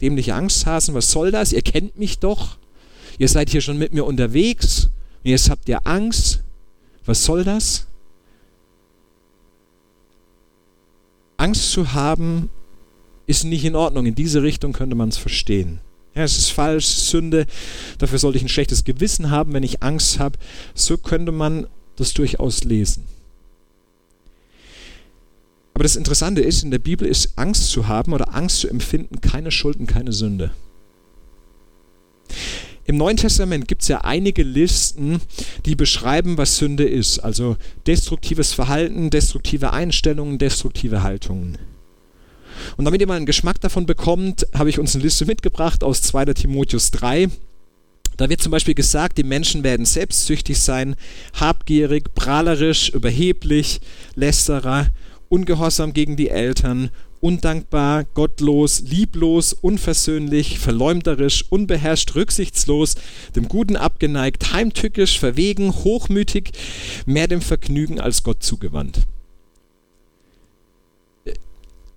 dämliche 0.00 0.34
Angsthasen, 0.34 0.94
was 0.94 1.10
soll 1.10 1.30
das? 1.30 1.52
Ihr 1.52 1.62
kennt 1.62 1.98
mich 1.98 2.18
doch. 2.18 2.58
Ihr 3.18 3.28
seid 3.28 3.50
hier 3.50 3.60
schon 3.60 3.78
mit 3.78 3.92
mir 3.92 4.04
unterwegs 4.04 4.90
und 5.24 5.30
jetzt 5.30 5.50
habt 5.50 5.68
ihr 5.68 5.86
Angst. 5.86 6.42
Was 7.04 7.24
soll 7.24 7.44
das? 7.44 7.86
Angst 11.36 11.70
zu 11.70 11.92
haben 11.92 12.50
ist 13.26 13.44
nicht 13.44 13.64
in 13.64 13.76
Ordnung. 13.76 14.06
In 14.06 14.14
diese 14.14 14.42
Richtung 14.42 14.72
könnte 14.72 14.96
man 14.96 15.08
es 15.08 15.16
verstehen. 15.16 15.80
Ja, 16.14 16.24
es 16.24 16.36
ist 16.36 16.50
falsch, 16.50 16.86
Sünde. 16.86 17.46
Dafür 17.98 18.18
sollte 18.18 18.38
ich 18.38 18.44
ein 18.44 18.48
schlechtes 18.48 18.84
Gewissen 18.84 19.30
haben, 19.30 19.52
wenn 19.52 19.62
ich 19.62 19.82
Angst 19.82 20.18
habe. 20.18 20.38
So 20.74 20.96
könnte 20.96 21.30
man 21.32 21.66
das 21.96 22.14
durchaus 22.14 22.64
lesen. 22.64 23.04
Aber 25.78 25.84
das 25.84 25.94
Interessante 25.94 26.40
ist, 26.40 26.64
in 26.64 26.72
der 26.72 26.80
Bibel 26.80 27.06
ist 27.06 27.34
Angst 27.36 27.70
zu 27.70 27.86
haben 27.86 28.12
oder 28.12 28.34
Angst 28.34 28.58
zu 28.58 28.68
empfinden 28.68 29.20
keine 29.20 29.52
Schuld 29.52 29.76
und 29.76 29.86
keine 29.86 30.12
Sünde. 30.12 30.50
Im 32.84 32.96
Neuen 32.96 33.16
Testament 33.16 33.68
gibt 33.68 33.82
es 33.82 33.88
ja 33.88 34.00
einige 34.00 34.42
Listen, 34.42 35.20
die 35.66 35.76
beschreiben, 35.76 36.36
was 36.36 36.56
Sünde 36.56 36.82
ist. 36.82 37.20
Also 37.20 37.56
destruktives 37.86 38.52
Verhalten, 38.52 39.10
destruktive 39.10 39.72
Einstellungen, 39.72 40.38
destruktive 40.38 41.04
Haltungen. 41.04 41.58
Und 42.76 42.84
damit 42.84 43.00
ihr 43.00 43.06
mal 43.06 43.14
einen 43.14 43.24
Geschmack 43.24 43.60
davon 43.60 43.86
bekommt, 43.86 44.48
habe 44.54 44.70
ich 44.70 44.80
uns 44.80 44.96
eine 44.96 45.04
Liste 45.04 45.26
mitgebracht 45.26 45.84
aus 45.84 46.02
2. 46.02 46.24
Timotheus 46.34 46.90
3. 46.90 47.28
Da 48.16 48.28
wird 48.28 48.42
zum 48.42 48.50
Beispiel 48.50 48.74
gesagt, 48.74 49.16
die 49.16 49.22
Menschen 49.22 49.62
werden 49.62 49.86
selbstsüchtig 49.86 50.58
sein, 50.58 50.96
habgierig, 51.34 52.12
prahlerisch, 52.16 52.88
überheblich, 52.88 53.80
lästerer, 54.16 54.88
ungehorsam 55.28 55.92
gegen 55.92 56.16
die 56.16 56.28
Eltern, 56.28 56.90
undankbar, 57.20 58.04
gottlos, 58.04 58.80
lieblos, 58.80 59.52
unversöhnlich, 59.52 60.58
verleumderisch, 60.58 61.44
unbeherrscht, 61.50 62.14
rücksichtslos, 62.14 62.94
dem 63.34 63.48
Guten 63.48 63.76
abgeneigt, 63.76 64.52
heimtückisch, 64.52 65.18
verwegen, 65.18 65.74
hochmütig, 65.74 66.52
mehr 67.06 67.28
dem 67.28 67.40
Vergnügen 67.40 68.00
als 68.00 68.22
Gott 68.22 68.42
zugewandt 68.42 69.00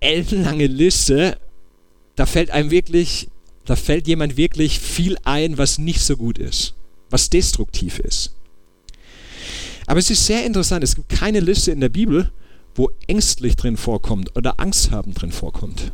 ellenlange 0.02 0.66
Liste, 0.66 1.38
da 2.16 2.26
fällt 2.26 2.50
einem 2.50 2.70
wirklich, 2.70 3.28
da 3.64 3.76
fällt 3.76 4.08
jemand 4.08 4.36
wirklich 4.36 4.80
viel 4.80 5.16
ein, 5.24 5.56
was 5.56 5.78
nicht 5.78 6.00
so 6.00 6.16
gut 6.16 6.38
ist, 6.38 6.74
was 7.08 7.30
destruktiv 7.30 7.98
ist. 8.00 8.34
Aber 9.86 9.98
es 9.98 10.10
ist 10.10 10.26
sehr 10.26 10.44
interessant, 10.44 10.84
es 10.84 10.96
gibt 10.96 11.08
keine 11.08 11.40
Liste 11.40 11.70
in 11.70 11.80
der 11.80 11.88
Bibel, 11.88 12.30
wo 12.74 12.90
ängstlich 13.06 13.56
drin 13.56 13.76
vorkommt 13.76 14.36
oder 14.36 14.58
Angst 14.60 14.90
haben 14.90 15.14
drin 15.14 15.32
vorkommt. 15.32 15.92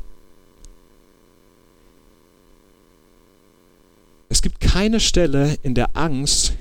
Es 4.29 4.43
gibt 4.43 4.61
keine 4.61 5.01
Stelle, 5.01 5.57
in 5.63 5.75
der 5.75 5.97
Angst 5.97 6.53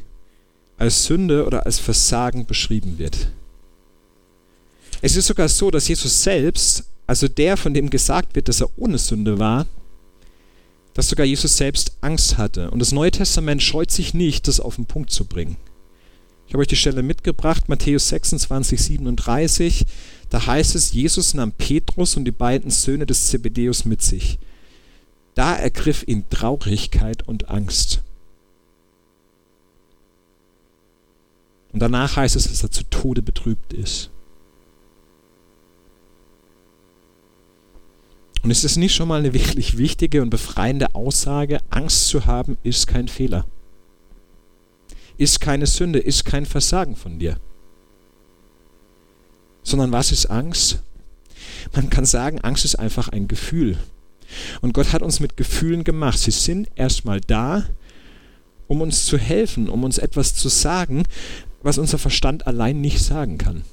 als 0.78 1.06
Sünde 1.06 1.46
oder 1.46 1.66
als 1.66 1.80
Versagen 1.80 2.46
beschrieben 2.46 2.98
wird. 2.98 3.30
Es 5.02 5.16
ist 5.16 5.28
sogar 5.28 5.50
so, 5.50 5.70
dass 5.70 5.88
Jesus 5.88 6.24
selbst, 6.24 6.86
also 7.06 7.28
der, 7.28 7.58
von 7.58 7.74
dem 7.74 7.90
gesagt 7.90 8.36
wird, 8.36 8.48
dass 8.48 8.62
er 8.62 8.70
ohne 8.78 8.98
Sünde 8.98 9.38
war, 9.38 9.68
dass 10.94 11.10
sogar 11.10 11.26
Jesus 11.26 11.58
selbst 11.58 11.98
Angst 12.02 12.38
hatte. 12.38 12.72
Und 12.72 12.80
das 12.80 12.92
Neue 12.92 13.12
Testament 13.12 13.62
scheut 13.62 13.92
sich 13.92 14.14
nicht, 14.14 14.48
das 14.48 14.60
auf 14.60 14.76
den 14.78 14.86
Punkt 14.86 15.12
zu 15.12 15.26
bringen. 15.26 15.58
Ich 16.48 16.54
habe 16.54 16.62
euch 16.62 16.68
die 16.68 16.78
Stelle 16.78 17.04
mitgebracht, 17.04 17.68
Matthäus 17.68 18.08
26, 18.08 18.82
37. 18.82 19.86
Da 20.30 20.46
heißt 20.46 20.76
es, 20.76 20.94
Jesus 20.94 21.34
nahm 21.34 21.52
Petrus 21.52 22.16
und 22.16 22.24
die 22.24 22.32
beiden 22.32 22.72
Söhne 22.72 23.06
des 23.06 23.28
Zebedeus 23.28 23.84
mit 23.84 24.02
sich. 24.02 24.40
Da 25.36 25.56
ergriff 25.56 26.08
ihn 26.08 26.24
Traurigkeit 26.30 27.28
und 27.28 27.50
Angst. 27.50 28.02
Und 31.74 31.82
danach 31.82 32.16
heißt 32.16 32.38
es, 32.38 32.48
dass 32.48 32.64
er 32.64 32.72
zu 32.72 32.86
Tode 32.86 33.22
betrübt 33.22 33.74
ist. 33.74 34.10
Und 38.42 38.52
ist 38.52 38.64
es 38.64 38.78
nicht 38.78 38.96
schon 38.96 39.10
mal 39.10 39.20
eine 39.20 39.34
wirklich 39.34 39.78
wichtige 39.78 40.22
und 40.22 40.30
befreiende 40.30 40.96
Aussage, 40.96 41.60
Angst 41.70 42.08
zu 42.08 42.26
haben, 42.26 42.58
ist 42.64 42.88
kein 42.88 43.10
Fehler. 43.10 43.46
Ist 45.18 45.42
keine 45.42 45.66
Sünde, 45.66 46.00
ist 46.00 46.26
kein 46.26 46.46
Versagen 46.46 46.96
von 46.96 47.20
dir. 47.20 47.38
Sondern 49.64 49.92
was 49.92 50.12
ist 50.12 50.28
Angst? 50.28 50.80
Man 51.74 51.90
kann 51.90 52.06
sagen, 52.06 52.40
Angst 52.42 52.66
ist 52.66 52.76
einfach 52.76 53.10
ein 53.10 53.28
Gefühl. 53.28 53.78
Und 54.62 54.74
Gott 54.74 54.94
hat 54.94 55.02
uns 55.02 55.20
mit 55.20 55.38
Gefühlen 55.38 55.84
gemacht. 55.84 56.20
Sie 56.20 56.32
sind 56.32 56.70
erstmal 56.76 57.22
da, 57.22 57.66
um 58.68 58.82
uns 58.82 59.06
zu 59.06 59.18
helfen, 59.18 59.70
um 59.70 59.84
uns 59.84 59.98
etwas 59.98 60.36
zu 60.36 60.50
sagen, 60.50 61.04
was 61.64 61.78
unser 61.78 61.98
Verstand 61.98 62.48
allein 62.48 62.82
nicht 62.82 63.00
sagen 63.00 63.38
kann. 63.38 63.64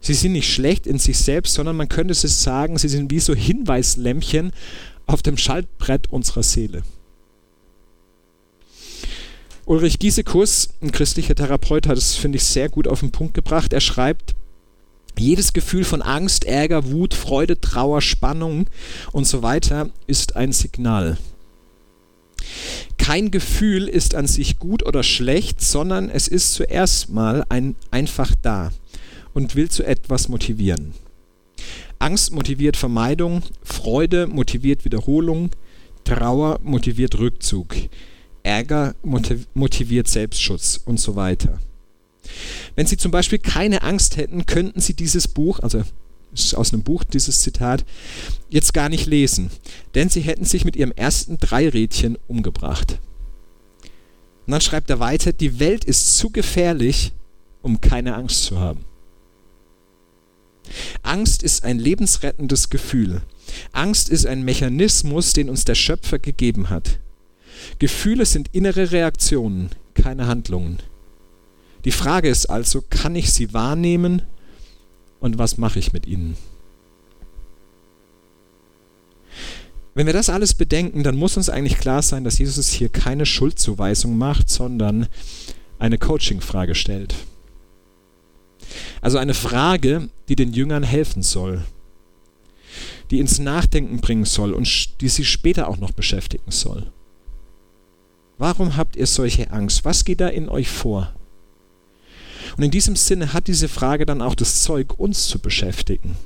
Sie 0.00 0.14
sind 0.14 0.32
nicht 0.32 0.52
schlecht 0.52 0.86
in 0.86 0.98
sich 0.98 1.16
selbst, 1.18 1.54
sondern 1.54 1.76
man 1.76 1.88
könnte 1.88 2.12
es 2.12 2.42
sagen, 2.42 2.76
sie 2.76 2.88
sind 2.88 3.10
wie 3.10 3.20
so 3.20 3.34
Hinweislämpchen 3.34 4.52
auf 5.06 5.22
dem 5.22 5.38
Schaltbrett 5.38 6.12
unserer 6.12 6.42
Seele. 6.42 6.82
Ulrich 9.66 9.98
Giesekus, 9.98 10.68
ein 10.82 10.92
christlicher 10.92 11.34
Therapeut, 11.34 11.86
hat 11.86 11.96
es, 11.96 12.14
finde 12.14 12.36
ich, 12.36 12.44
sehr 12.44 12.68
gut 12.68 12.86
auf 12.86 13.00
den 13.00 13.12
Punkt 13.12 13.32
gebracht. 13.32 13.72
Er 13.72 13.80
schreibt, 13.80 14.34
jedes 15.18 15.54
Gefühl 15.54 15.84
von 15.84 16.02
Angst, 16.02 16.44
Ärger, 16.44 16.90
Wut, 16.90 17.14
Freude, 17.14 17.60
Trauer, 17.60 18.02
Spannung 18.02 18.66
und 19.12 19.26
so 19.26 19.42
weiter 19.42 19.88
ist 20.06 20.36
ein 20.36 20.52
Signal. 20.52 21.16
Kein 22.98 23.30
Gefühl 23.30 23.88
ist 23.88 24.14
an 24.14 24.26
sich 24.26 24.58
gut 24.58 24.84
oder 24.84 25.02
schlecht, 25.02 25.62
sondern 25.62 26.10
es 26.10 26.28
ist 26.28 26.52
zuerst 26.52 27.10
mal 27.10 27.44
ein, 27.48 27.74
einfach 27.90 28.32
da 28.42 28.70
und 29.32 29.54
will 29.56 29.70
zu 29.70 29.82
etwas 29.82 30.28
motivieren. 30.28 30.92
Angst 31.98 32.32
motiviert 32.32 32.76
Vermeidung, 32.76 33.42
Freude 33.62 34.26
motiviert 34.26 34.84
Wiederholung, 34.84 35.50
Trauer 36.04 36.60
motiviert 36.62 37.18
Rückzug, 37.18 37.74
Ärger 38.44 38.94
motiviert 39.54 40.06
Selbstschutz 40.06 40.80
und 40.84 41.00
so 41.00 41.16
weiter. 41.16 41.58
Wenn 42.76 42.86
Sie 42.86 42.96
zum 42.96 43.10
Beispiel 43.10 43.38
keine 43.38 43.82
Angst 43.82 44.16
hätten, 44.16 44.46
könnten 44.46 44.80
Sie 44.80 44.94
dieses 44.94 45.26
Buch, 45.26 45.60
also 45.60 45.82
aus 46.54 46.72
einem 46.72 46.82
Buch 46.82 47.04
dieses 47.04 47.42
Zitat, 47.42 47.84
jetzt 48.50 48.74
gar 48.74 48.88
nicht 48.88 49.06
lesen, 49.06 49.50
denn 49.94 50.08
Sie 50.08 50.20
hätten 50.20 50.44
sich 50.44 50.64
mit 50.64 50.76
Ihrem 50.76 50.92
ersten 50.92 51.38
Dreirädchen 51.38 52.18
umgebracht. 52.28 52.98
Und 54.46 54.52
dann 54.52 54.60
schreibt 54.60 54.90
er 54.90 55.00
weiter, 55.00 55.32
die 55.32 55.58
Welt 55.58 55.84
ist 55.84 56.18
zu 56.18 56.30
gefährlich, 56.30 57.12
um 57.62 57.80
keine 57.80 58.14
Angst 58.14 58.44
zu 58.44 58.58
haben. 58.60 58.84
Angst 61.02 61.42
ist 61.42 61.64
ein 61.64 61.78
lebensrettendes 61.78 62.68
Gefühl. 62.68 63.22
Angst 63.72 64.10
ist 64.10 64.26
ein 64.26 64.42
Mechanismus, 64.42 65.32
den 65.32 65.48
uns 65.48 65.64
der 65.64 65.74
Schöpfer 65.74 66.18
gegeben 66.18 66.68
hat. 66.68 66.98
Gefühle 67.78 68.26
sind 68.26 68.48
innere 68.52 68.92
Reaktionen, 68.92 69.70
keine 69.94 70.26
Handlungen. 70.26 70.78
Die 71.84 71.92
Frage 71.92 72.28
ist 72.28 72.46
also, 72.46 72.82
kann 72.88 73.14
ich 73.14 73.32
sie 73.32 73.52
wahrnehmen 73.52 74.22
und 75.20 75.38
was 75.38 75.58
mache 75.58 75.78
ich 75.78 75.92
mit 75.92 76.06
ihnen? 76.06 76.36
Wenn 79.94 80.06
wir 80.06 80.12
das 80.12 80.28
alles 80.28 80.54
bedenken, 80.54 81.04
dann 81.04 81.16
muss 81.16 81.36
uns 81.36 81.48
eigentlich 81.48 81.78
klar 81.78 82.02
sein, 82.02 82.24
dass 82.24 82.38
Jesus 82.38 82.70
hier 82.70 82.88
keine 82.88 83.26
Schuldzuweisung 83.26 84.18
macht, 84.18 84.50
sondern 84.50 85.06
eine 85.78 85.98
Coaching-Frage 85.98 86.74
stellt. 86.74 87.14
Also 89.00 89.18
eine 89.18 89.34
Frage, 89.34 90.08
die 90.28 90.36
den 90.36 90.52
Jüngern 90.52 90.82
helfen 90.82 91.22
soll, 91.22 91.64
die 93.10 93.20
ins 93.20 93.38
Nachdenken 93.38 94.00
bringen 94.00 94.24
soll 94.24 94.52
und 94.52 95.00
die 95.00 95.08
sie 95.08 95.24
später 95.24 95.68
auch 95.68 95.76
noch 95.76 95.92
beschäftigen 95.92 96.50
soll. 96.50 96.90
Warum 98.38 98.76
habt 98.76 98.96
ihr 98.96 99.06
solche 99.06 99.50
Angst? 99.50 99.84
Was 99.84 100.04
geht 100.04 100.20
da 100.20 100.28
in 100.28 100.48
euch 100.48 100.68
vor? 100.68 101.14
Und 102.56 102.62
in 102.62 102.70
diesem 102.70 102.96
Sinne 102.96 103.32
hat 103.32 103.46
diese 103.46 103.68
Frage 103.68 104.06
dann 104.06 104.22
auch 104.22 104.34
das 104.34 104.62
Zeug, 104.62 104.98
uns 104.98 105.28
zu 105.28 105.38
beschäftigen 105.38 106.16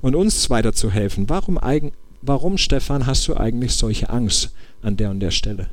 und 0.00 0.14
uns 0.14 0.50
weiterzuhelfen. 0.50 1.28
Warum, 1.28 1.58
eigen, 1.58 1.92
warum, 2.20 2.58
Stefan, 2.58 3.06
hast 3.06 3.26
du 3.28 3.36
eigentlich 3.36 3.74
solche 3.74 4.10
Angst 4.10 4.52
an 4.82 4.96
der 4.96 5.10
und 5.10 5.20
der 5.20 5.30
Stelle? 5.30 5.68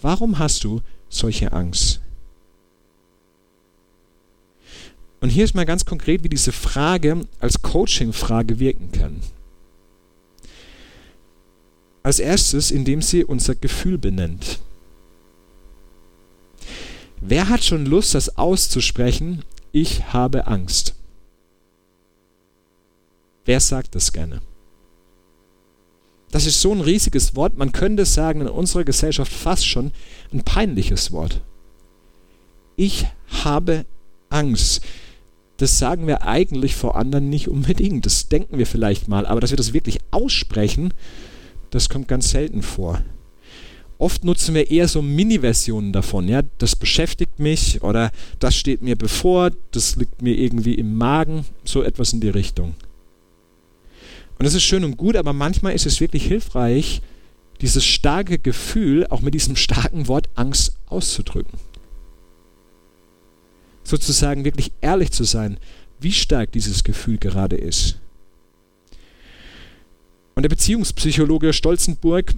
Warum 0.00 0.38
hast 0.38 0.64
du 0.64 0.80
solche 1.08 1.52
Angst? 1.52 2.00
Und 5.20 5.28
hier 5.28 5.44
ist 5.44 5.54
mal 5.54 5.66
ganz 5.66 5.84
konkret, 5.84 6.24
wie 6.24 6.28
diese 6.28 6.50
Frage 6.50 7.26
als 7.38 7.62
Coaching-Frage 7.62 8.58
wirken 8.58 8.90
kann. 8.90 9.20
Als 12.02 12.18
erstes, 12.18 12.70
indem 12.70 13.02
sie 13.02 13.24
unser 13.24 13.54
Gefühl 13.54 13.98
benennt. 13.98 14.58
Wer 17.20 17.48
hat 17.48 17.62
schon 17.62 17.86
Lust, 17.86 18.14
das 18.14 18.36
auszusprechen? 18.36 19.44
Ich 19.70 20.12
habe 20.12 20.48
Angst. 20.48 20.94
Wer 23.44 23.60
sagt 23.60 23.94
das 23.94 24.12
gerne? 24.12 24.40
Das 26.32 26.46
ist 26.46 26.60
so 26.60 26.72
ein 26.72 26.80
riesiges 26.80 27.36
Wort, 27.36 27.56
man 27.58 27.72
könnte 27.72 28.06
sagen, 28.06 28.40
in 28.40 28.48
unserer 28.48 28.84
Gesellschaft 28.84 29.30
fast 29.30 29.66
schon 29.66 29.92
ein 30.32 30.42
peinliches 30.42 31.12
Wort. 31.12 31.42
Ich 32.74 33.06
habe 33.44 33.84
Angst. 34.30 34.82
Das 35.58 35.78
sagen 35.78 36.06
wir 36.06 36.22
eigentlich 36.22 36.74
vor 36.74 36.96
anderen 36.96 37.28
nicht 37.28 37.48
unbedingt. 37.48 38.06
Das 38.06 38.28
denken 38.28 38.58
wir 38.58 38.66
vielleicht 38.66 39.08
mal, 39.08 39.26
aber 39.26 39.40
dass 39.40 39.50
wir 39.50 39.56
das 39.58 39.74
wirklich 39.74 39.98
aussprechen, 40.10 40.94
das 41.72 41.88
kommt 41.88 42.06
ganz 42.06 42.30
selten 42.30 42.62
vor. 42.62 43.02
Oft 43.98 44.24
nutzen 44.24 44.54
wir 44.54 44.70
eher 44.70 44.88
so 44.88 45.00
Mini-Versionen 45.00 45.92
davon. 45.92 46.28
Ja, 46.28 46.42
das 46.58 46.76
beschäftigt 46.76 47.38
mich 47.38 47.82
oder 47.82 48.10
das 48.38 48.54
steht 48.54 48.82
mir 48.82 48.96
bevor, 48.96 49.50
das 49.70 49.96
liegt 49.96 50.22
mir 50.22 50.36
irgendwie 50.36 50.74
im 50.74 50.96
Magen, 50.96 51.44
so 51.64 51.82
etwas 51.82 52.12
in 52.12 52.20
die 52.20 52.28
Richtung. 52.28 52.74
Und 54.38 54.44
das 54.44 54.54
ist 54.54 54.64
schön 54.64 54.84
und 54.84 54.96
gut, 54.96 55.16
aber 55.16 55.32
manchmal 55.32 55.72
ist 55.72 55.86
es 55.86 56.00
wirklich 56.00 56.24
hilfreich, 56.26 57.00
dieses 57.60 57.84
starke 57.84 58.38
Gefühl 58.38 59.06
auch 59.06 59.20
mit 59.20 59.34
diesem 59.34 59.56
starken 59.56 60.08
Wort 60.08 60.28
Angst 60.34 60.76
auszudrücken. 60.86 61.58
Sozusagen 63.84 64.44
wirklich 64.44 64.72
ehrlich 64.80 65.12
zu 65.12 65.24
sein, 65.24 65.58
wie 66.00 66.12
stark 66.12 66.52
dieses 66.52 66.84
Gefühl 66.84 67.18
gerade 67.18 67.56
ist. 67.56 67.98
Und 70.34 70.42
der 70.42 70.48
Beziehungspsychologe 70.48 71.52
Stolzenburg 71.52 72.34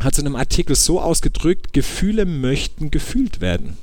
hat 0.00 0.14
es 0.14 0.18
in 0.18 0.26
einem 0.26 0.36
Artikel 0.36 0.74
so 0.74 1.00
ausgedrückt, 1.00 1.72
Gefühle 1.72 2.24
möchten 2.24 2.90
gefühlt 2.90 3.40
werden. 3.40 3.76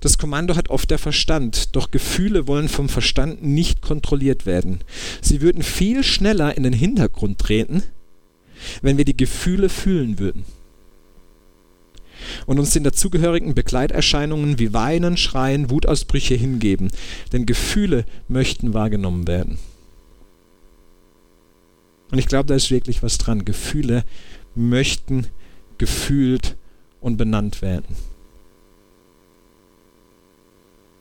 Das 0.00 0.18
Kommando 0.18 0.56
hat 0.56 0.68
oft 0.68 0.90
der 0.90 0.98
Verstand, 0.98 1.76
doch 1.76 1.92
Gefühle 1.92 2.48
wollen 2.48 2.68
vom 2.68 2.88
Verstand 2.88 3.44
nicht 3.44 3.82
kontrolliert 3.82 4.46
werden. 4.46 4.80
Sie 5.20 5.40
würden 5.40 5.62
viel 5.62 6.02
schneller 6.02 6.56
in 6.56 6.64
den 6.64 6.72
Hintergrund 6.72 7.38
treten, 7.38 7.84
wenn 8.82 8.98
wir 8.98 9.04
die 9.04 9.16
Gefühle 9.16 9.68
fühlen 9.68 10.18
würden. 10.18 10.44
Und 12.46 12.58
uns 12.58 12.70
den 12.70 12.84
dazugehörigen 12.84 13.54
Begleiterscheinungen 13.54 14.58
wie 14.58 14.72
Weinen, 14.72 15.16
Schreien, 15.16 15.70
Wutausbrüche 15.70 16.34
hingeben, 16.34 16.90
denn 17.32 17.46
Gefühle 17.46 18.04
möchten 18.28 18.74
wahrgenommen 18.74 19.28
werden. 19.28 19.58
Und 22.12 22.18
ich 22.18 22.26
glaube, 22.26 22.46
da 22.46 22.54
ist 22.54 22.70
wirklich 22.70 23.02
was 23.02 23.18
dran. 23.18 23.46
Gefühle 23.46 24.04
möchten 24.54 25.26
gefühlt 25.78 26.56
und 27.00 27.16
benannt 27.16 27.62
werden. 27.62 27.96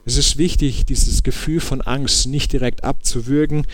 Es 0.06 0.18
ist 0.18 0.38
wichtig, 0.38 0.86
dieses 0.86 1.22
Gefühl 1.22 1.60
von 1.60 1.82
Angst 1.82 2.28
nicht 2.28 2.54
direkt 2.54 2.86
abzuwürgen 2.86 3.68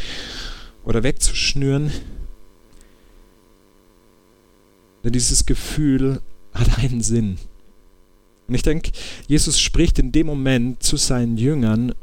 oder 0.83 1.03
wegzuschnüren. 1.03 1.91
Denn 5.03 5.13
dieses 5.13 5.45
Gefühl 5.45 6.21
hat 6.53 6.79
einen 6.79 7.01
Sinn. 7.01 7.37
Und 8.47 8.55
ich 8.55 8.63
denke, 8.63 8.91
Jesus 9.27 9.59
spricht 9.59 9.99
in 9.99 10.11
dem 10.11 10.25
Moment 10.25 10.81
zu 10.81 10.97
seinen 10.97 11.37
Jüngern, 11.37 11.93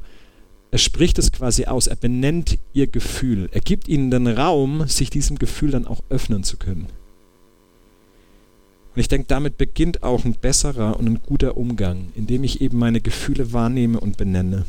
er 0.75 0.79
spricht 0.79 1.21
es 1.21 1.31
quasi 1.31 1.67
aus, 1.67 1.87
er 1.87 1.95
benennt 1.95 2.59
ihr 2.73 2.89
Gefühl, 2.89 3.49
er 3.53 3.61
gibt 3.61 3.87
ihnen 3.87 4.11
den 4.11 4.27
Raum, 4.27 4.89
sich 4.89 5.09
diesem 5.09 5.39
Gefühl 5.39 5.71
dann 5.71 5.87
auch 5.87 6.03
öffnen 6.09 6.43
zu 6.43 6.57
können. 6.57 6.89
Und 8.93 9.01
ich 9.01 9.07
denke, 9.07 9.29
damit 9.29 9.57
beginnt 9.57 10.03
auch 10.03 10.25
ein 10.25 10.35
besserer 10.35 10.99
und 10.99 11.07
ein 11.07 11.21
guter 11.25 11.57
Umgang, 11.57 12.09
indem 12.17 12.43
ich 12.43 12.61
eben 12.61 12.77
meine 12.77 13.01
Gefühle 13.01 13.53
wahrnehme 13.53 14.01
und 14.01 14.17
benenne. 14.17 14.65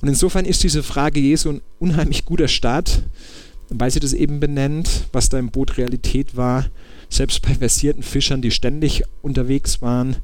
Und 0.00 0.08
insofern 0.08 0.46
ist 0.46 0.62
diese 0.62 0.82
Frage 0.82 1.20
Jesu 1.20 1.50
ein 1.50 1.60
unheimlich 1.78 2.24
guter 2.24 2.48
Start, 2.48 3.02
weil 3.68 3.90
sie 3.90 4.00
das 4.00 4.14
eben 4.14 4.40
benennt, 4.40 5.04
was 5.12 5.28
da 5.28 5.38
im 5.38 5.50
Boot 5.50 5.76
Realität 5.76 6.34
war, 6.34 6.70
selbst 7.10 7.42
bei 7.42 7.52
versierten 7.52 8.02
Fischern, 8.02 8.40
die 8.40 8.50
ständig 8.50 9.02
unterwegs 9.20 9.82
waren. 9.82 10.16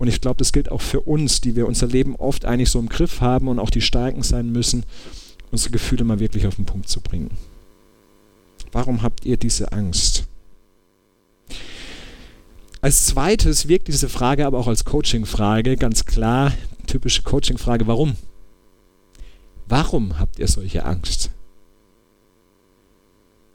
Und 0.00 0.08
ich 0.08 0.22
glaube, 0.22 0.38
das 0.38 0.52
gilt 0.52 0.72
auch 0.72 0.80
für 0.80 1.02
uns, 1.02 1.42
die 1.42 1.56
wir 1.56 1.66
unser 1.66 1.86
Leben 1.86 2.16
oft 2.16 2.46
eigentlich 2.46 2.70
so 2.70 2.78
im 2.78 2.88
Griff 2.88 3.20
haben 3.20 3.48
und 3.48 3.58
auch 3.58 3.68
die 3.68 3.82
Starken 3.82 4.22
sein 4.22 4.50
müssen, 4.50 4.84
unsere 5.50 5.72
Gefühle 5.72 6.04
mal 6.04 6.20
wirklich 6.20 6.46
auf 6.46 6.56
den 6.56 6.64
Punkt 6.64 6.88
zu 6.88 7.02
bringen. 7.02 7.30
Warum 8.72 9.02
habt 9.02 9.26
ihr 9.26 9.36
diese 9.36 9.72
Angst? 9.72 10.24
Als 12.80 13.04
zweites 13.04 13.68
wirkt 13.68 13.88
diese 13.88 14.08
Frage 14.08 14.46
aber 14.46 14.58
auch 14.58 14.68
als 14.68 14.86
Coaching-Frage, 14.86 15.76
ganz 15.76 16.06
klar, 16.06 16.54
typische 16.86 17.20
Coaching-Frage, 17.20 17.86
warum? 17.86 18.16
Warum 19.68 20.18
habt 20.18 20.38
ihr 20.38 20.48
solche 20.48 20.86
Angst? 20.86 21.30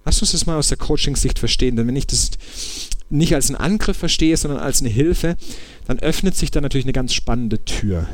Lass 0.06 0.22
uns 0.22 0.34
das 0.34 0.46
mal 0.46 0.58
aus 0.58 0.68
der 0.68 0.78
Coaching-Sicht 0.78 1.40
verstehen, 1.40 1.76
denn 1.76 1.88
wenn 1.88 1.96
ich 1.96 2.06
das 2.06 2.30
nicht 3.10 3.36
als 3.36 3.50
einen 3.50 3.60
Angriff 3.60 3.98
verstehe, 3.98 4.36
sondern 4.36 4.60
als 4.60 4.82
eine 4.82 4.90
Hilfe, 4.90 5.38
dann 5.86 6.00
öffnet 6.00 6.36
sich 6.36 6.52
da 6.52 6.62
natürlich 6.62 6.86
eine 6.86 6.94
ganz 6.94 7.14
spannende 7.14 7.64
Tür. 7.64 8.08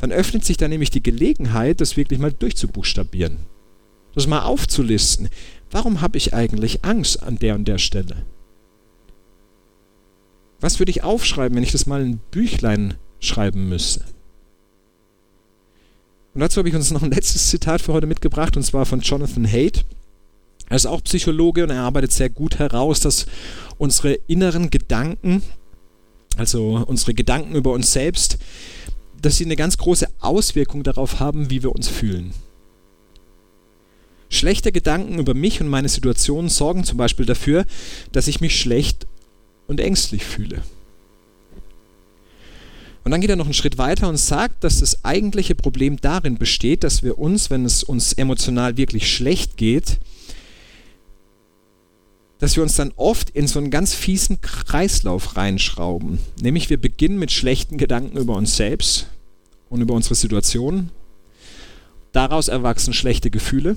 Dann 0.00 0.12
öffnet 0.12 0.44
sich 0.44 0.56
da 0.56 0.68
nämlich 0.68 0.90
die 0.90 1.02
Gelegenheit, 1.02 1.80
das 1.80 1.96
wirklich 1.96 2.18
mal 2.18 2.32
durchzubuchstabieren. 2.32 3.38
Das 4.14 4.26
mal 4.26 4.42
aufzulisten. 4.42 5.28
Warum 5.70 6.00
habe 6.00 6.18
ich 6.18 6.34
eigentlich 6.34 6.84
Angst 6.84 7.22
an 7.22 7.38
der 7.38 7.54
und 7.54 7.68
der 7.68 7.78
Stelle? 7.78 8.24
Was 10.60 10.78
würde 10.78 10.90
ich 10.90 11.02
aufschreiben, 11.02 11.56
wenn 11.56 11.62
ich 11.62 11.72
das 11.72 11.86
mal 11.86 12.02
in 12.02 12.10
ein 12.10 12.20
Büchlein 12.30 12.94
schreiben 13.18 13.68
müsste? 13.68 14.04
Und 16.34 16.40
dazu 16.40 16.58
habe 16.58 16.68
ich 16.68 16.74
uns 16.74 16.90
noch 16.90 17.02
ein 17.02 17.10
letztes 17.10 17.48
Zitat 17.48 17.82
für 17.82 17.92
heute 17.92 18.06
mitgebracht, 18.06 18.56
und 18.56 18.62
zwar 18.62 18.86
von 18.86 19.00
Jonathan 19.00 19.46
Haidt. 19.46 19.84
Er 20.70 20.76
ist 20.76 20.86
auch 20.86 21.02
Psychologe 21.02 21.64
und 21.64 21.70
er 21.70 21.82
arbeitet 21.82 22.12
sehr 22.12 22.30
gut 22.30 22.60
heraus, 22.60 23.00
dass 23.00 23.26
unsere 23.76 24.14
inneren 24.28 24.70
Gedanken, 24.70 25.42
also 26.36 26.84
unsere 26.86 27.12
Gedanken 27.12 27.56
über 27.56 27.72
uns 27.72 27.92
selbst, 27.92 28.38
dass 29.20 29.36
sie 29.36 29.44
eine 29.44 29.56
ganz 29.56 29.76
große 29.78 30.06
Auswirkung 30.20 30.84
darauf 30.84 31.18
haben, 31.18 31.50
wie 31.50 31.64
wir 31.64 31.74
uns 31.74 31.88
fühlen. 31.88 32.32
Schlechte 34.28 34.70
Gedanken 34.70 35.18
über 35.18 35.34
mich 35.34 35.60
und 35.60 35.66
meine 35.66 35.88
Situation 35.88 36.48
sorgen 36.48 36.84
zum 36.84 36.98
Beispiel 36.98 37.26
dafür, 37.26 37.66
dass 38.12 38.28
ich 38.28 38.40
mich 38.40 38.58
schlecht 38.60 39.08
und 39.66 39.80
ängstlich 39.80 40.24
fühle. 40.24 40.62
Und 43.02 43.10
dann 43.10 43.20
geht 43.20 43.30
er 43.30 43.34
noch 43.34 43.46
einen 43.46 43.54
Schritt 43.54 43.76
weiter 43.76 44.08
und 44.08 44.18
sagt, 44.18 44.62
dass 44.62 44.78
das 44.78 45.04
eigentliche 45.04 45.56
Problem 45.56 46.00
darin 46.00 46.38
besteht, 46.38 46.84
dass 46.84 47.02
wir 47.02 47.18
uns, 47.18 47.50
wenn 47.50 47.64
es 47.64 47.82
uns 47.82 48.12
emotional 48.12 48.76
wirklich 48.76 49.12
schlecht 49.12 49.56
geht, 49.56 49.98
dass 52.40 52.56
wir 52.56 52.62
uns 52.62 52.74
dann 52.74 52.92
oft 52.96 53.30
in 53.30 53.46
so 53.46 53.58
einen 53.58 53.70
ganz 53.70 53.94
fiesen 53.94 54.40
Kreislauf 54.40 55.36
reinschrauben. 55.36 56.18
Nämlich 56.40 56.70
wir 56.70 56.80
beginnen 56.80 57.18
mit 57.18 57.30
schlechten 57.30 57.76
Gedanken 57.76 58.16
über 58.16 58.34
uns 58.34 58.56
selbst 58.56 59.08
und 59.68 59.82
über 59.82 59.94
unsere 59.94 60.14
Situation. 60.14 60.90
Daraus 62.12 62.48
erwachsen 62.48 62.94
schlechte 62.94 63.30
Gefühle. 63.30 63.76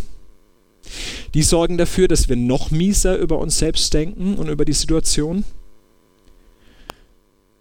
Die 1.34 1.44
sorgen 1.44 1.78
dafür, 1.78 2.08
dass 2.08 2.30
wir 2.30 2.36
noch 2.36 2.72
mieser 2.72 3.18
über 3.18 3.38
uns 3.38 3.58
selbst 3.60 3.94
denken 3.94 4.36
und 4.36 4.48
über 4.48 4.66
die 4.66 4.74
Situation. 4.74 5.44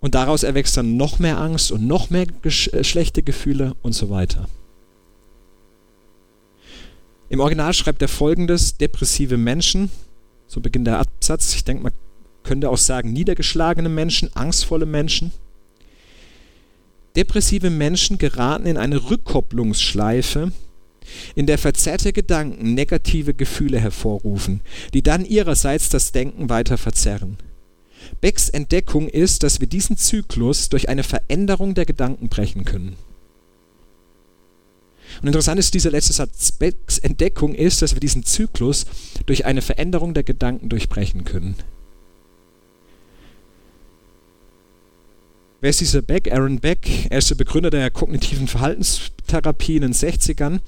Und 0.01 0.15
daraus 0.15 0.45
erwächst 0.45 0.77
dann 0.77 0.97
noch 0.97 1.19
mehr 1.19 1.39
Angst 1.39 1.73
und 1.73 1.87
noch 1.87 2.11
mehr 2.11 2.27
äh, 2.43 2.51
schlechte 2.85 3.23
Gefühle 3.23 3.75
und 3.83 3.93
so 3.93 4.09
weiter. 4.11 4.49
Im 7.29 7.41
Original 7.41 7.73
schreibt 7.73 8.03
er 8.03 8.09
folgendes: 8.09 8.77
Depressive 8.77 9.37
Menschen, 9.37 9.91
so 10.53 10.61
beginnt 10.61 10.87
der 10.87 10.99
Absatz. 10.99 11.55
Ich 11.55 11.65
denke, 11.65 11.85
man 11.85 11.93
könnte 12.43 12.69
auch 12.69 12.77
sagen, 12.77 13.13
niedergeschlagene 13.15 13.89
Menschen, 13.89 14.29
angstvolle 14.37 14.85
Menschen. 14.85 15.33
Depressive 17.17 17.71
Menschen 17.71 18.19
geraten 18.19 18.67
in 18.67 18.77
eine 18.77 19.11
Rückkopplungsschleife, 19.11 20.53
in 21.35 21.47
der 21.47 21.57
verzerrte 21.57 22.13
Gedanken 22.13 22.75
negative 22.75 23.33
Gefühle 23.33 23.81
hervorrufen, 23.81 24.61
die 24.93 25.03
dann 25.03 25.25
ihrerseits 25.25 25.89
das 25.89 26.13
Denken 26.13 26.51
weiter 26.51 26.77
verzerren. 26.77 27.39
Becks 28.21 28.51
Entdeckung 28.51 29.09
ist, 29.09 29.43
dass 29.45 29.61
wir 29.61 29.67
diesen 29.67 29.97
Zyklus 29.97 30.69
durch 30.69 30.91
eine 30.91 31.03
Veränderung 31.03 31.73
der 31.75 31.87
Gedanken 31.87 32.29
brechen 32.29 32.65
können. 32.65 32.97
Und 35.21 35.29
interessant 35.29 35.59
ist 35.59 35.75
dieser 35.75 35.91
letzte 35.91 36.13
Satz. 36.13 36.53
Becks 36.53 36.99
Entdeckung 36.99 37.55
ist, 37.55 37.83
dass 37.83 37.95
wir 37.95 38.01
diesen 38.01 38.25
Zyklus 38.25 38.87
durch 39.27 39.45
eine 39.45 39.63
Veränderung 39.63 40.15
der 40.15 40.23
Gedanken 40.23 40.69
durchbrechen 40.69 41.25
können. 41.25 41.57
Wer 45.61 45.71
ist 45.71 45.81
dieser 45.81 46.03
Beck? 46.03 46.33
Aaron 46.33 46.59
Beck. 46.59 47.07
Er 47.11 47.19
ist 47.19 47.31
der 47.31 47.37
Begründer 47.37 47.71
der 47.71 47.91
kognitiven 47.91 48.49
Verhaltenstherapie 48.49 49.77
in 49.77 49.83
den 49.83 49.93
60ern. 49.93 50.59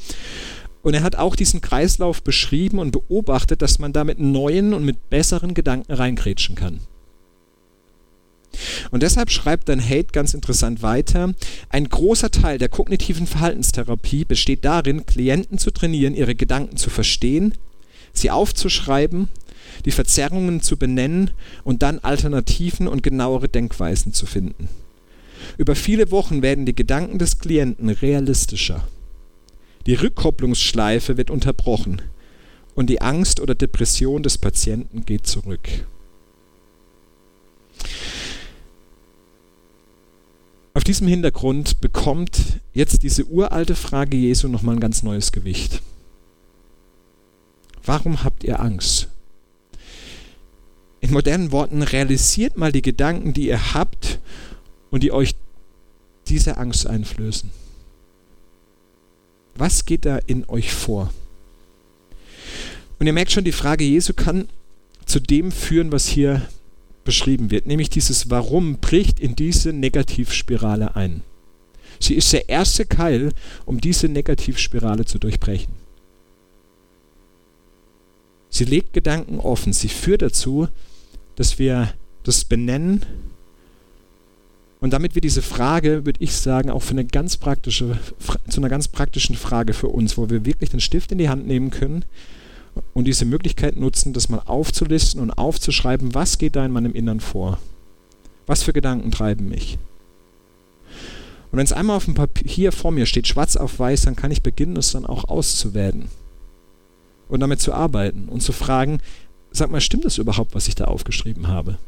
Und 0.83 0.95
er 0.95 1.03
hat 1.03 1.17
auch 1.17 1.35
diesen 1.35 1.61
Kreislauf 1.61 2.23
beschrieben 2.23 2.79
und 2.79 2.93
beobachtet, 2.93 3.61
dass 3.63 3.79
man 3.79 3.93
da 3.93 4.05
mit 4.05 4.21
neuen 4.21 4.73
und 4.73 4.85
mit 4.85 5.11
besseren 5.11 5.55
Gedanken 5.55 5.93
reingrätschen 5.93 6.55
kann. 6.55 6.81
Und 8.91 9.03
deshalb 9.03 9.31
schreibt 9.31 9.69
dann 9.69 9.81
Haidt 9.81 10.13
ganz 10.13 10.35
interessant 10.35 10.83
weiter, 10.83 11.35
ein 11.69 11.89
großer 11.89 12.31
Teil 12.31 12.59
der 12.59 12.69
kognitiven 12.69 13.27
Verhaltenstherapie 13.27 14.25
besteht 14.25 14.65
darin, 14.65 15.07
Klienten 15.07 15.59
zu 15.59 15.71
trainieren, 15.71 16.15
ihre 16.15 16.35
Gedanken 16.35 16.77
zu 16.77 16.91
verstehen, 16.91 17.55
sie 18.13 18.31
aufzuschreiben, 18.31 19.29
die 19.85 19.91
Verzerrungen 19.91 20.61
zu 20.61 20.77
benennen 20.77 21.31
und 21.65 21.83
dann 21.83 21.99
Alternativen 21.99 22.89
und 22.89 23.03
genauere 23.03 23.49
Denkweisen 23.49 24.13
zu 24.13 24.27
finden. 24.27 24.69
Über 25.59 25.75
viele 25.75 26.11
Wochen 26.11 26.43
werden 26.43 26.67
die 26.67 26.75
Gedanken 26.75 27.19
des 27.19 27.39
Klienten 27.39 27.91
realistischer. 27.91 28.87
Die 29.87 29.95
Rückkopplungsschleife 29.95 31.17
wird 31.17 31.31
unterbrochen 31.31 32.01
und 32.75 32.89
die 32.89 33.03
Angst 33.03 33.41
oder 33.41 33.55
Depression 33.55 34.23
des 34.23 34.39
Patienten 34.39 35.05
geht 35.05 35.27
zurück. 35.27 35.69
Auf 40.77 40.83
diesem 40.83 41.07
Hintergrund 41.07 41.81
bekommt 41.81 42.61
jetzt 42.73 43.05
diese 43.05 43.27
uralte 43.27 43.77
Frage 43.77 44.17
Jesu 44.17 44.49
nochmal 44.49 44.75
ein 44.75 44.81
ganz 44.81 45.05
neues 45.05 45.31
Gewicht. 45.31 45.81
Warum 47.85 48.25
habt 48.25 48.43
ihr 48.43 48.59
Angst? 48.59 49.09
In 51.01 51.13
modernen 51.13 51.53
Worten, 51.53 51.83
realisiert 51.83 52.57
mal 52.57 52.73
die 52.73 52.83
Gedanken, 52.83 53.33
die 53.33 53.47
ihr 53.47 53.75
habt 53.75 54.19
und 54.91 55.05
die 55.05 55.13
euch 55.13 55.37
diese 56.27 56.57
Angst 56.57 56.89
einflößen. 56.89 57.51
Was 59.55 59.85
geht 59.85 60.05
da 60.05 60.19
in 60.27 60.49
euch 60.49 60.73
vor? 60.73 61.13
Und 62.99 63.07
ihr 63.07 63.13
merkt 63.13 63.31
schon, 63.31 63.45
die 63.45 63.53
Frage 63.53 63.85
Jesu 63.85 64.13
kann 64.13 64.49
zu 65.07 65.21
dem 65.21 65.53
führen, 65.53 65.93
was 65.93 66.09
hier 66.09 66.43
beschrieben 67.05 67.51
wird, 67.51 67.67
nämlich 67.67 67.91
dieses 67.91 68.31
Warum 68.31 68.79
bricht 68.79 69.21
in 69.21 69.37
diese 69.37 69.73
Negativspirale 69.73 70.97
ein. 70.97 71.23
Sie 72.01 72.15
ist 72.15 72.33
der 72.33 72.49
erste 72.49 72.87
Keil, 72.87 73.33
um 73.67 73.81
diese 73.81 74.09
Negativspirale 74.09 75.05
zu 75.05 75.19
durchbrechen. 75.19 75.73
Sie 78.51 78.65
legt 78.65 78.93
Gedanken 78.93 79.39
offen, 79.39 79.73
sie 79.73 79.89
führt 79.89 80.23
dazu, 80.23 80.69
dass 81.37 81.59
wir 81.59 81.93
das 82.23 82.45
benennen 82.45 83.05
und 84.85 84.93
damit 84.93 85.15
wir 85.15 85.23
diese 85.23 85.41
Frage, 85.41 86.05
würde 86.05 86.23
ich 86.23 86.37
sagen, 86.37 86.71
auch 86.71 86.83
für 86.83 86.91
eine 86.91 87.07
ganz 87.07 87.39
praktische, 87.39 87.99
zu 88.51 88.61
einer 88.61 88.69
ganz 88.69 88.87
praktischen 88.87 89.35
Frage 89.35 89.73
für 89.73 89.89
uns, 89.89 90.19
wo 90.19 90.29
wir 90.29 90.45
wirklich 90.45 90.69
den 90.69 90.81
Stift 90.81 91.11
in 91.11 91.17
die 91.17 91.31
Hand 91.31 91.47
nehmen 91.47 91.71
können 91.71 92.05
und 92.93 93.05
diese 93.05 93.25
Möglichkeit 93.25 93.77
nutzen, 93.77 94.13
das 94.13 94.29
mal 94.29 94.43
aufzulisten 94.47 95.21
und 95.21 95.31
aufzuschreiben, 95.33 96.15
was 96.15 96.39
geht 96.39 96.57
da 96.57 96.65
in 96.65 96.73
meinem 96.73 96.95
Innern 96.95 97.21
vor? 97.21 97.59
Was 98.47 98.63
für 98.63 98.73
Gedanken 98.73 99.11
treiben 99.11 99.49
mich? 99.49 99.79
Und 101.51 101.59
wenn 101.59 101.65
es 101.65 101.73
einmal 101.73 101.97
auf 101.97 102.07
dem 102.07 102.15
Papier 102.15 102.73
vor 102.73 102.91
mir 102.91 103.07
steht, 103.07 103.29
schwarz 103.29 103.57
auf 103.57 103.79
weiß, 103.79 104.03
dann 104.03 104.17
kann 104.17 104.33
ich 104.33 104.43
beginnen, 104.43 104.77
es 104.77 104.93
dann 104.93 105.07
auch 105.07 105.25
auszuwerten 105.25 106.09
und 107.29 107.41
damit 107.41 107.61
zu 107.61 107.73
arbeiten 107.73 108.29
und 108.29 108.43
zu 108.43 108.53
fragen, 108.53 108.99
sag 109.51 109.71
mal, 109.71 109.81
stimmt 109.81 110.05
das 110.05 110.19
überhaupt, 110.19 110.55
was 110.55 110.69
ich 110.69 110.75
da 110.75 110.87
aufgeschrieben 110.87 111.49
habe? 111.49 111.79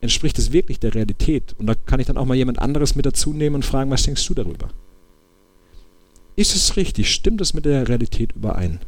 Entspricht 0.00 0.38
es 0.38 0.52
wirklich 0.52 0.78
der 0.78 0.94
Realität? 0.94 1.54
Und 1.58 1.66
da 1.66 1.74
kann 1.74 2.00
ich 2.00 2.06
dann 2.06 2.18
auch 2.18 2.26
mal 2.26 2.36
jemand 2.36 2.58
anderes 2.58 2.94
mit 2.94 3.06
dazu 3.06 3.32
nehmen 3.32 3.56
und 3.56 3.64
fragen, 3.64 3.90
was 3.90 4.02
denkst 4.02 4.26
du 4.26 4.34
darüber? 4.34 4.68
Ist 6.36 6.54
es 6.54 6.76
richtig? 6.76 7.10
Stimmt 7.10 7.40
es 7.40 7.54
mit 7.54 7.64
der 7.64 7.88
Realität 7.88 8.32
überein? 8.32 8.80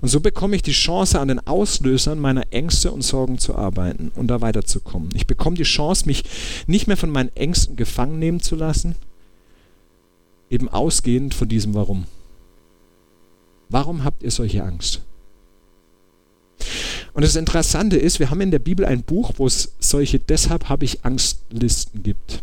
Und 0.00 0.08
so 0.08 0.20
bekomme 0.20 0.56
ich 0.56 0.62
die 0.62 0.72
Chance, 0.72 1.20
an 1.20 1.28
den 1.28 1.46
Auslösern 1.46 2.18
meiner 2.18 2.52
Ängste 2.52 2.92
und 2.92 3.02
Sorgen 3.02 3.38
zu 3.38 3.54
arbeiten 3.54 4.12
und 4.14 4.28
da 4.28 4.40
weiterzukommen. 4.40 5.10
Ich 5.14 5.26
bekomme 5.26 5.56
die 5.56 5.62
Chance, 5.62 6.06
mich 6.06 6.24
nicht 6.66 6.86
mehr 6.86 6.96
von 6.96 7.10
meinen 7.10 7.34
Ängsten 7.34 7.76
gefangen 7.76 8.18
nehmen 8.18 8.40
zu 8.40 8.56
lassen, 8.56 8.94
eben 10.50 10.68
ausgehend 10.68 11.34
von 11.34 11.48
diesem 11.48 11.74
Warum. 11.74 12.04
Warum 13.68 14.04
habt 14.04 14.22
ihr 14.22 14.30
solche 14.30 14.62
Angst? 14.62 15.02
Und 17.14 17.22
das 17.22 17.36
Interessante 17.36 17.96
ist, 17.96 18.18
wir 18.18 18.30
haben 18.30 18.40
in 18.40 18.50
der 18.50 18.58
Bibel 18.58 18.84
ein 18.84 19.02
Buch, 19.02 19.32
wo 19.36 19.46
es 19.46 19.72
solche 19.78 20.18
Deshalb 20.18 20.68
habe 20.68 20.84
ich 20.84 21.04
Angstlisten 21.04 22.02
gibt. 22.02 22.42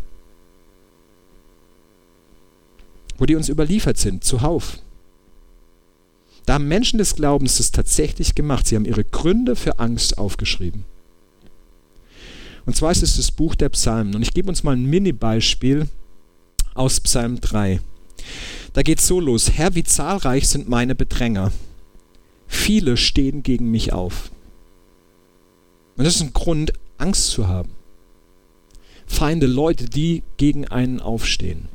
Wo 3.18 3.26
die 3.26 3.36
uns 3.36 3.50
überliefert 3.50 3.98
sind, 3.98 4.24
zuhauf. 4.24 4.78
Da 6.46 6.54
haben 6.54 6.68
Menschen 6.68 6.98
des 6.98 7.14
Glaubens 7.14 7.58
das 7.58 7.70
tatsächlich 7.70 8.34
gemacht. 8.34 8.66
Sie 8.66 8.76
haben 8.76 8.84
ihre 8.84 9.04
Gründe 9.04 9.54
für 9.56 9.78
Angst 9.78 10.18
aufgeschrieben. 10.18 10.84
Und 12.66 12.76
zwar 12.76 12.92
ist 12.92 13.02
es 13.02 13.16
das 13.16 13.30
Buch 13.30 13.54
der 13.54 13.68
Psalmen. 13.68 14.14
Und 14.14 14.22
ich 14.22 14.34
gebe 14.34 14.48
uns 14.48 14.62
mal 14.62 14.76
ein 14.76 14.84
Mini-Beispiel 14.84 15.88
aus 16.74 17.00
Psalm 17.00 17.40
3. 17.40 17.80
Da 18.72 18.82
geht 18.82 19.00
es 19.00 19.06
so 19.06 19.20
los. 19.20 19.52
Herr, 19.52 19.74
wie 19.74 19.84
zahlreich 19.84 20.48
sind 20.48 20.68
meine 20.68 20.94
Bedränger. 20.94 21.52
Viele 22.46 22.96
stehen 22.96 23.42
gegen 23.42 23.70
mich 23.70 23.92
auf. 23.92 24.30
Und 25.96 26.04
das 26.04 26.16
ist 26.16 26.22
ein 26.22 26.32
Grund, 26.32 26.72
Angst 26.98 27.28
zu 27.28 27.48
haben. 27.48 27.70
Feinde, 29.06 29.46
Leute, 29.46 29.86
die 29.86 30.22
gegen 30.36 30.68
einen 30.68 31.00
aufstehen. 31.00 31.68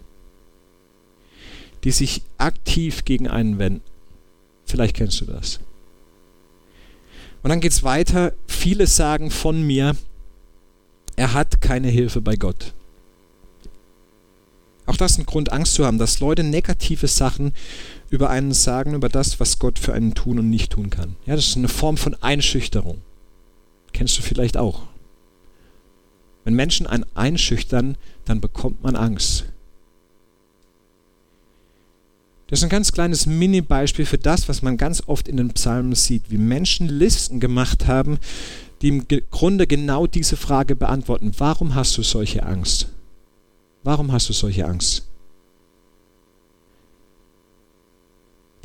Die 1.84 1.92
sich 1.92 2.24
aktiv 2.38 3.06
gegen 3.06 3.28
einen 3.28 3.60
wenden. 3.60 3.97
Vielleicht 4.68 4.96
kennst 4.96 5.20
du 5.22 5.26
das. 5.26 5.60
Und 7.42 7.50
dann 7.50 7.62
geht 7.62 7.72
es 7.72 7.84
weiter. 7.84 8.34
Viele 8.48 8.86
sagen 8.86 9.32
von 9.32 9.64
mir, 9.64 9.96
er 11.16 11.34
hat 11.34 11.62
keine 11.62 11.88
Hilfe 11.88 12.22
bei 12.22 12.36
Gott. 12.36 12.74
Auch 14.86 14.96
das 14.96 15.14
ist 15.14 15.18
ein 15.20 15.26
Grund, 15.26 15.52
Angst 15.52 15.74
zu 15.74 15.86
haben, 15.86 15.98
dass 15.98 16.20
Leute 16.20 16.44
negative 16.44 17.08
Sachen 17.08 17.54
über 18.10 18.30
einen 18.30 18.54
sagen, 18.54 18.94
über 18.94 19.10
das, 19.10 19.40
was 19.40 19.60
Gott 19.60 19.80
für 19.80 19.94
einen 19.94 20.14
tun 20.14 20.40
und 20.40 20.50
nicht 20.50 20.72
tun 20.72 20.90
kann. 20.90 21.16
Ja, 21.26 21.36
das 21.36 21.48
ist 21.48 21.58
eine 21.58 21.68
Form 21.68 21.98
von 21.98 22.16
Einschüchterung. 22.22 23.02
Kennst 23.92 24.18
du 24.18 24.22
vielleicht 24.22 24.56
auch. 24.56 24.84
Wenn 26.46 26.54
Menschen 26.54 26.88
einen 26.88 27.06
einschüchtern, 27.16 27.98
dann 28.24 28.40
bekommt 28.40 28.82
man 28.82 28.96
Angst. 28.96 29.46
Das 32.48 32.60
ist 32.60 32.64
ein 32.64 32.70
ganz 32.70 32.94
kleines 32.94 33.26
Mini-Beispiel 33.26 34.06
für 34.06 34.18
das, 34.18 34.48
was 34.48 34.62
man 34.62 34.78
ganz 34.78 35.04
oft 35.06 35.28
in 35.28 35.38
den 35.38 35.52
Psalmen 35.52 35.96
sieht, 35.96 36.32
wie 36.32 36.38
Menschen 36.38 36.88
Listen 36.88 37.42
gemacht 37.42 37.88
haben, 37.88 38.20
die 38.82 38.88
im 38.90 39.06
Grunde 39.32 39.68
genau 39.68 40.08
diese 40.08 40.38
Frage 40.38 40.76
beantworten. 40.76 41.34
Warum 41.38 41.76
hast 41.76 41.98
du 41.98 42.04
solche 42.04 42.46
Angst? 42.46 42.88
Warum 43.84 44.12
hast 44.12 44.30
du 44.30 44.34
solche 44.34 44.66
Angst? 44.66 45.08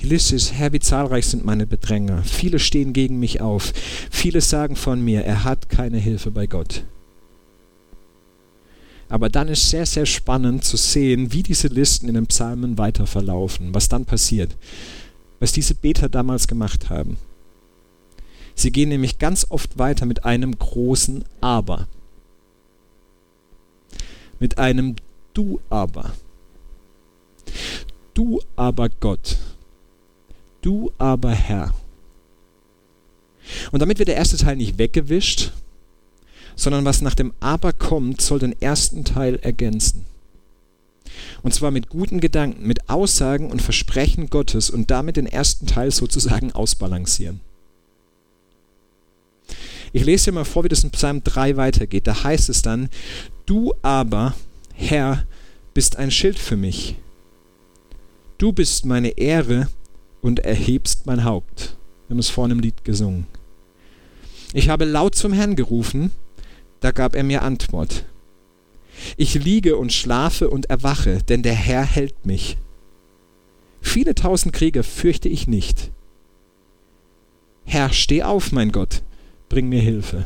Die 0.01 0.09
Liste 0.09 0.35
ist, 0.37 0.53
Herr, 0.53 0.73
wie 0.73 0.81
zahlreich 0.81 1.27
sind 1.27 1.45
meine 1.45 1.67
Bedränger. 1.67 2.23
Viele 2.25 2.59
stehen 2.59 2.93
gegen 2.93 3.21
mich 3.21 3.41
auf. 3.41 3.73
Viele 4.11 4.41
sagen 4.41 4.75
von 4.75 5.01
mir, 5.01 5.25
er 5.25 5.45
hat 5.45 5.69
keine 5.69 5.99
Hilfe 5.99 6.31
bei 6.31 6.47
Gott. 6.47 6.85
Aber 9.13 9.29
dann 9.29 9.49
ist 9.49 9.69
sehr, 9.69 9.85
sehr 9.85 10.07
spannend 10.07 10.65
zu 10.65 10.79
sehen, 10.79 11.35
wie 11.35 11.43
diese 11.43 11.69
Listen 11.69 12.09
in 12.09 12.15
den 12.15 12.29
Psalmen 12.29 12.79
weiter 12.79 13.07
verlaufen, 13.07 13.75
was 13.75 13.91
dann 13.91 14.07
passiert, 14.07 14.57
was 15.39 15.53
diese 15.53 15.75
Beter 15.75 16.09
damals 16.09 16.49
gemacht 16.49 16.89
haben. 16.89 17.19
Sie 18.55 18.73
gehen 18.73 18.89
nämlich 18.89 19.19
ganz 19.19 19.47
oft 19.51 19.77
weiter 19.77 20.07
mit 20.07 20.25
einem 20.25 20.59
großen 20.59 21.27
Aber. 21.43 21.89
Mit 24.39 24.57
einem 24.57 24.97
Du 25.35 25.61
aber. 25.69 26.15
Du 28.15 28.41
aber 28.57 28.89
Gott. 28.89 29.37
Du 30.63 30.91
aber 30.97 31.33
Herr. 31.33 31.75
Und 33.73 33.81
damit 33.81 33.99
wird 33.99 34.09
der 34.09 34.17
erste 34.17 34.39
Teil 34.39 34.57
nicht 34.57 34.79
weggewischt, 34.79 35.53
sondern 36.57 36.85
was 36.85 37.03
nach 37.03 37.15
dem 37.15 37.33
Aber 37.41 37.73
kommt, 37.73 38.21
soll 38.21 38.39
den 38.39 38.61
ersten 38.61 39.05
Teil 39.05 39.37
ergänzen. 39.37 40.07
Und 41.43 41.55
zwar 41.55 41.71
mit 41.71 41.89
guten 41.89 42.21
Gedanken, 42.21 42.67
mit 42.67 42.89
Aussagen 42.89 43.51
und 43.51 43.63
Versprechen 43.63 44.31
Gottes 44.31 44.71
und 44.71 44.91
damit 44.91 45.17
den 45.17 45.27
ersten 45.27 45.67
Teil 45.67 45.91
sozusagen 45.91 46.53
ausbalancieren. 46.53 47.41
Ich 49.93 50.05
lese 50.05 50.27
dir 50.27 50.33
mal 50.33 50.45
vor, 50.45 50.65
wie 50.65 50.69
das 50.69 50.85
in 50.85 50.91
Psalm 50.91 51.23
3 51.23 51.57
weitergeht. 51.57 52.07
Da 52.07 52.25
heißt 52.25 52.49
es 52.49 52.63
dann, 52.63 52.89
du 53.45 53.75
aber, 53.83 54.35
Herr, 54.73 55.27
bist 55.75 55.97
ein 55.97 56.11
Schild 56.11 56.39
für 56.39 56.57
mich. 56.57 56.97
Du 58.39 58.53
bist 58.53 58.87
meine 58.87 59.11
Ehre 59.19 59.69
und 60.23 60.41
erhebst 60.41 61.07
mein 61.07 61.25
Haupt. 61.25 61.77
Wir 62.07 62.15
haben 62.15 62.19
es 62.19 62.31
vorhin 62.31 62.53
im 62.53 62.61
Lied 62.61 62.85
gesungen. 62.85 63.27
Ich 64.55 64.69
habe 64.69 64.85
laut 64.85 65.15
zum 65.15 65.33
Herrn 65.33 65.57
gerufen, 65.57 66.11
da 66.83 66.91
gab 66.91 67.15
er 67.15 67.23
mir 67.23 67.43
Antwort. 67.43 68.05
Ich 69.17 69.35
liege 69.35 69.77
und 69.77 69.93
schlafe 69.93 70.51
und 70.51 70.67
erwache, 70.67 71.19
denn 71.29 71.43
der 71.43 71.55
Herr 71.55 71.85
hält 71.85 72.27
mich. 72.27 72.59
Viele 73.81 74.15
tausend 74.15 74.53
Krieger 74.53 74.83
fürchte 74.83 75.29
ich 75.29 75.47
nicht. 75.47 75.91
Herr, 77.65 77.93
steh 77.93 78.23
auf, 78.25 78.53
mein 78.53 78.73
Gott, 78.73 79.03
bring 79.49 79.69
mir 79.69 79.81
Hilfe. 79.81 80.25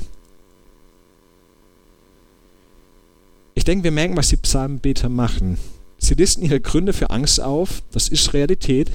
Ich 3.55 3.65
denke, 3.65 3.85
wir 3.85 3.91
merken, 3.93 4.17
was 4.17 4.31
die 4.31 4.37
Psalmenbeter 4.37 5.09
machen. 5.09 5.59
Sie 5.99 6.15
listen 6.15 6.43
ihre 6.43 6.61
Gründe 6.61 6.93
für 6.93 7.11
Angst 7.11 7.41
auf. 7.41 7.83
Das 7.93 8.09
ist 8.09 8.33
Realität. 8.33 8.91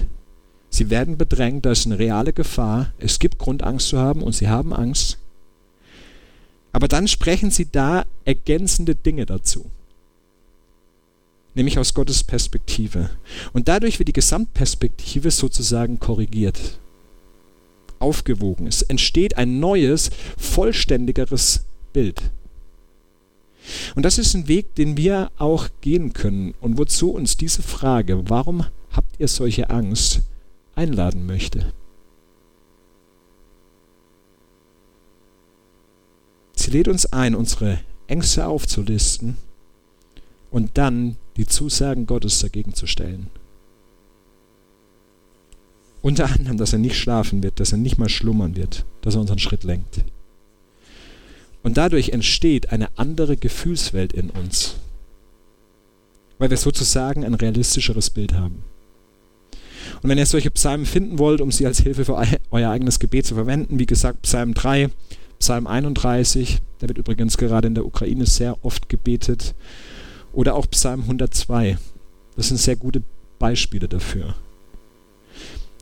Sie 0.69 0.89
werden 0.89 1.17
bedrängt. 1.17 1.65
Das 1.65 1.79
ist 1.79 1.85
eine 1.87 1.99
reale 1.99 2.33
Gefahr. 2.33 2.93
Es 2.97 3.19
gibt 3.19 3.37
Grund, 3.37 3.63
Angst 3.63 3.89
zu 3.89 3.99
haben 3.99 4.23
und 4.23 4.33
sie 4.33 4.47
haben 4.47 4.73
Angst. 4.73 5.20
Aber 6.71 6.87
dann 6.87 7.07
sprechen 7.07 7.51
sie 7.51 7.69
da 7.71 8.05
ergänzende 8.25 8.95
Dinge 8.95 9.25
dazu. 9.25 9.69
Nämlich 11.53 11.77
aus 11.77 11.93
Gottes 11.93 12.23
Perspektive. 12.23 13.09
Und 13.51 13.67
dadurch 13.67 13.99
wird 13.99 14.07
die 14.07 14.13
Gesamtperspektive 14.13 15.31
sozusagen 15.31 15.99
korrigiert. 15.99 16.79
Aufgewogen. 17.99 18.67
Es 18.67 18.81
entsteht 18.81 19.37
ein 19.37 19.59
neues, 19.59 20.11
vollständigeres 20.37 21.65
Bild. 21.91 22.21
Und 23.95 24.03
das 24.03 24.17
ist 24.17 24.33
ein 24.33 24.47
Weg, 24.47 24.73
den 24.75 24.97
wir 24.97 25.29
auch 25.37 25.67
gehen 25.81 26.13
können 26.13 26.55
und 26.61 26.77
wozu 26.77 27.11
uns 27.11 27.37
diese 27.37 27.61
Frage, 27.61 28.29
warum 28.29 28.65
habt 28.91 29.19
ihr 29.19 29.27
solche 29.27 29.69
Angst, 29.69 30.21
einladen 30.75 31.25
möchte. 31.25 31.73
Sie 36.61 36.69
lädt 36.69 36.87
uns 36.87 37.07
ein, 37.07 37.33
unsere 37.33 37.79
Ängste 38.05 38.45
aufzulisten 38.45 39.35
und 40.51 40.77
dann 40.77 41.15
die 41.35 41.47
Zusagen 41.47 42.05
Gottes 42.05 42.37
dagegen 42.37 42.75
zu 42.75 42.85
stellen. 42.85 43.31
Unter 46.03 46.25
anderem, 46.31 46.57
dass 46.57 46.73
er 46.73 46.77
nicht 46.77 46.97
schlafen 46.97 47.41
wird, 47.41 47.59
dass 47.59 47.71
er 47.71 47.79
nicht 47.79 47.97
mal 47.97 48.09
schlummern 48.09 48.55
wird, 48.55 48.85
dass 49.01 49.15
er 49.15 49.21
unseren 49.21 49.39
Schritt 49.39 49.63
lenkt. 49.63 50.01
Und 51.63 51.77
dadurch 51.77 52.09
entsteht 52.09 52.71
eine 52.71 52.89
andere 52.95 53.37
Gefühlswelt 53.37 54.13
in 54.13 54.29
uns, 54.29 54.75
weil 56.37 56.51
wir 56.51 56.57
sozusagen 56.57 57.25
ein 57.25 57.33
realistischeres 57.33 58.11
Bild 58.11 58.33
haben. 58.33 58.63
Und 60.03 60.09
wenn 60.09 60.19
ihr 60.19 60.27
solche 60.27 60.51
Psalmen 60.51 60.85
finden 60.85 61.17
wollt, 61.17 61.41
um 61.41 61.51
sie 61.51 61.65
als 61.65 61.79
Hilfe 61.79 62.05
für 62.05 62.21
euer 62.51 62.69
eigenes 62.69 62.99
Gebet 62.99 63.25
zu 63.25 63.33
verwenden, 63.33 63.79
wie 63.79 63.87
gesagt, 63.87 64.21
Psalm 64.21 64.53
3, 64.53 64.91
Psalm 65.41 65.65
31, 65.65 66.59
der 66.79 66.89
wird 66.89 66.99
übrigens 66.99 67.35
gerade 67.35 67.67
in 67.67 67.73
der 67.73 67.85
Ukraine 67.85 68.27
sehr 68.27 68.63
oft 68.63 68.89
gebetet, 68.89 69.55
oder 70.33 70.55
auch 70.55 70.69
Psalm 70.69 71.01
102. 71.01 71.79
Das 72.35 72.49
sind 72.49 72.57
sehr 72.57 72.75
gute 72.75 73.01
Beispiele 73.39 73.89
dafür. 73.89 74.35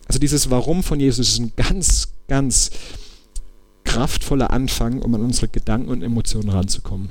Also 0.07 0.18
dieses 0.18 0.49
Warum 0.49 0.82
von 0.82 1.01
Jesus 1.01 1.34
ist 1.34 1.39
ein 1.39 1.51
ganz, 1.57 2.07
ganz 2.30 2.72
kraftvoller 3.84 4.51
Anfang, 4.51 5.01
um 5.01 5.14
an 5.14 5.22
unsere 5.22 5.49
Gedanken 5.49 5.89
und 5.89 6.03
Emotionen 6.03 6.49
ranzukommen. 6.49 7.10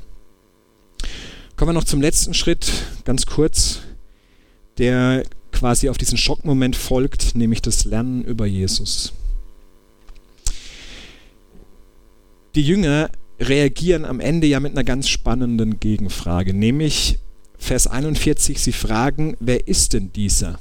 Kommen 1.55 1.69
wir 1.69 1.73
noch 1.73 1.83
zum 1.83 2.01
letzten 2.01 2.33
Schritt, 2.33 2.71
ganz 3.05 3.27
kurz, 3.27 3.81
der 4.79 5.23
quasi 5.51 5.87
auf 5.87 5.99
diesen 5.99 6.17
Schockmoment 6.17 6.75
folgt, 6.75 7.35
nämlich 7.35 7.61
das 7.61 7.85
Lernen 7.85 8.23
über 8.23 8.47
Jesus. 8.47 9.13
Die 12.59 12.65
Jünger 12.65 13.09
reagieren 13.39 14.03
am 14.03 14.19
Ende 14.19 14.45
ja 14.45 14.59
mit 14.59 14.73
einer 14.73 14.83
ganz 14.83 15.07
spannenden 15.07 15.79
Gegenfrage, 15.79 16.53
nämlich 16.53 17.17
Vers 17.57 17.87
41, 17.87 18.61
sie 18.61 18.73
fragen, 18.73 19.37
wer 19.39 19.69
ist 19.69 19.93
denn 19.93 20.11
dieser? 20.11 20.59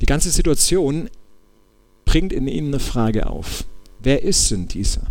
Die 0.00 0.06
ganze 0.06 0.30
Situation 0.30 1.08
bringt 2.06 2.32
in 2.32 2.48
ihnen 2.48 2.74
eine 2.74 2.80
Frage 2.80 3.28
auf. 3.28 3.62
Wer 4.00 4.24
ist 4.24 4.50
denn 4.50 4.66
dieser? 4.66 5.02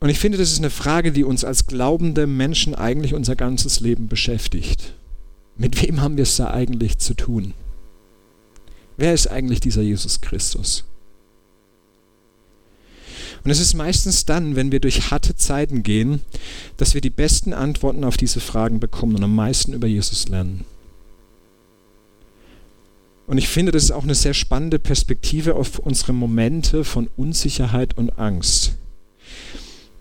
Und 0.00 0.10
ich 0.10 0.18
finde, 0.18 0.36
das 0.36 0.52
ist 0.52 0.58
eine 0.58 0.68
Frage, 0.68 1.10
die 1.10 1.24
uns 1.24 1.42
als 1.42 1.68
glaubende 1.68 2.26
Menschen 2.26 2.74
eigentlich 2.74 3.14
unser 3.14 3.34
ganzes 3.34 3.80
Leben 3.80 4.08
beschäftigt. 4.08 4.92
Mit 5.56 5.82
wem 5.82 6.02
haben 6.02 6.18
wir 6.18 6.24
es 6.24 6.36
da 6.36 6.50
eigentlich 6.50 6.98
zu 6.98 7.14
tun? 7.14 7.54
Wer 8.98 9.14
ist 9.14 9.28
eigentlich 9.28 9.60
dieser 9.60 9.80
Jesus 9.80 10.20
Christus? 10.20 10.84
Und 13.44 13.50
es 13.50 13.60
ist 13.60 13.74
meistens 13.74 14.24
dann, 14.24 14.56
wenn 14.56 14.72
wir 14.72 14.80
durch 14.80 15.10
harte 15.10 15.36
Zeiten 15.36 15.82
gehen, 15.82 16.20
dass 16.76 16.94
wir 16.94 17.00
die 17.00 17.10
besten 17.10 17.52
Antworten 17.52 18.04
auf 18.04 18.16
diese 18.16 18.40
Fragen 18.40 18.80
bekommen 18.80 19.16
und 19.16 19.24
am 19.24 19.34
meisten 19.34 19.72
über 19.72 19.86
Jesus 19.86 20.28
lernen. 20.28 20.64
Und 23.26 23.36
ich 23.36 23.48
finde, 23.48 23.72
das 23.72 23.84
ist 23.84 23.90
auch 23.90 24.04
eine 24.04 24.14
sehr 24.14 24.32
spannende 24.32 24.78
Perspektive 24.78 25.54
auf 25.54 25.78
unsere 25.78 26.14
Momente 26.14 26.82
von 26.82 27.08
Unsicherheit 27.16 27.96
und 27.98 28.18
Angst. 28.18 28.72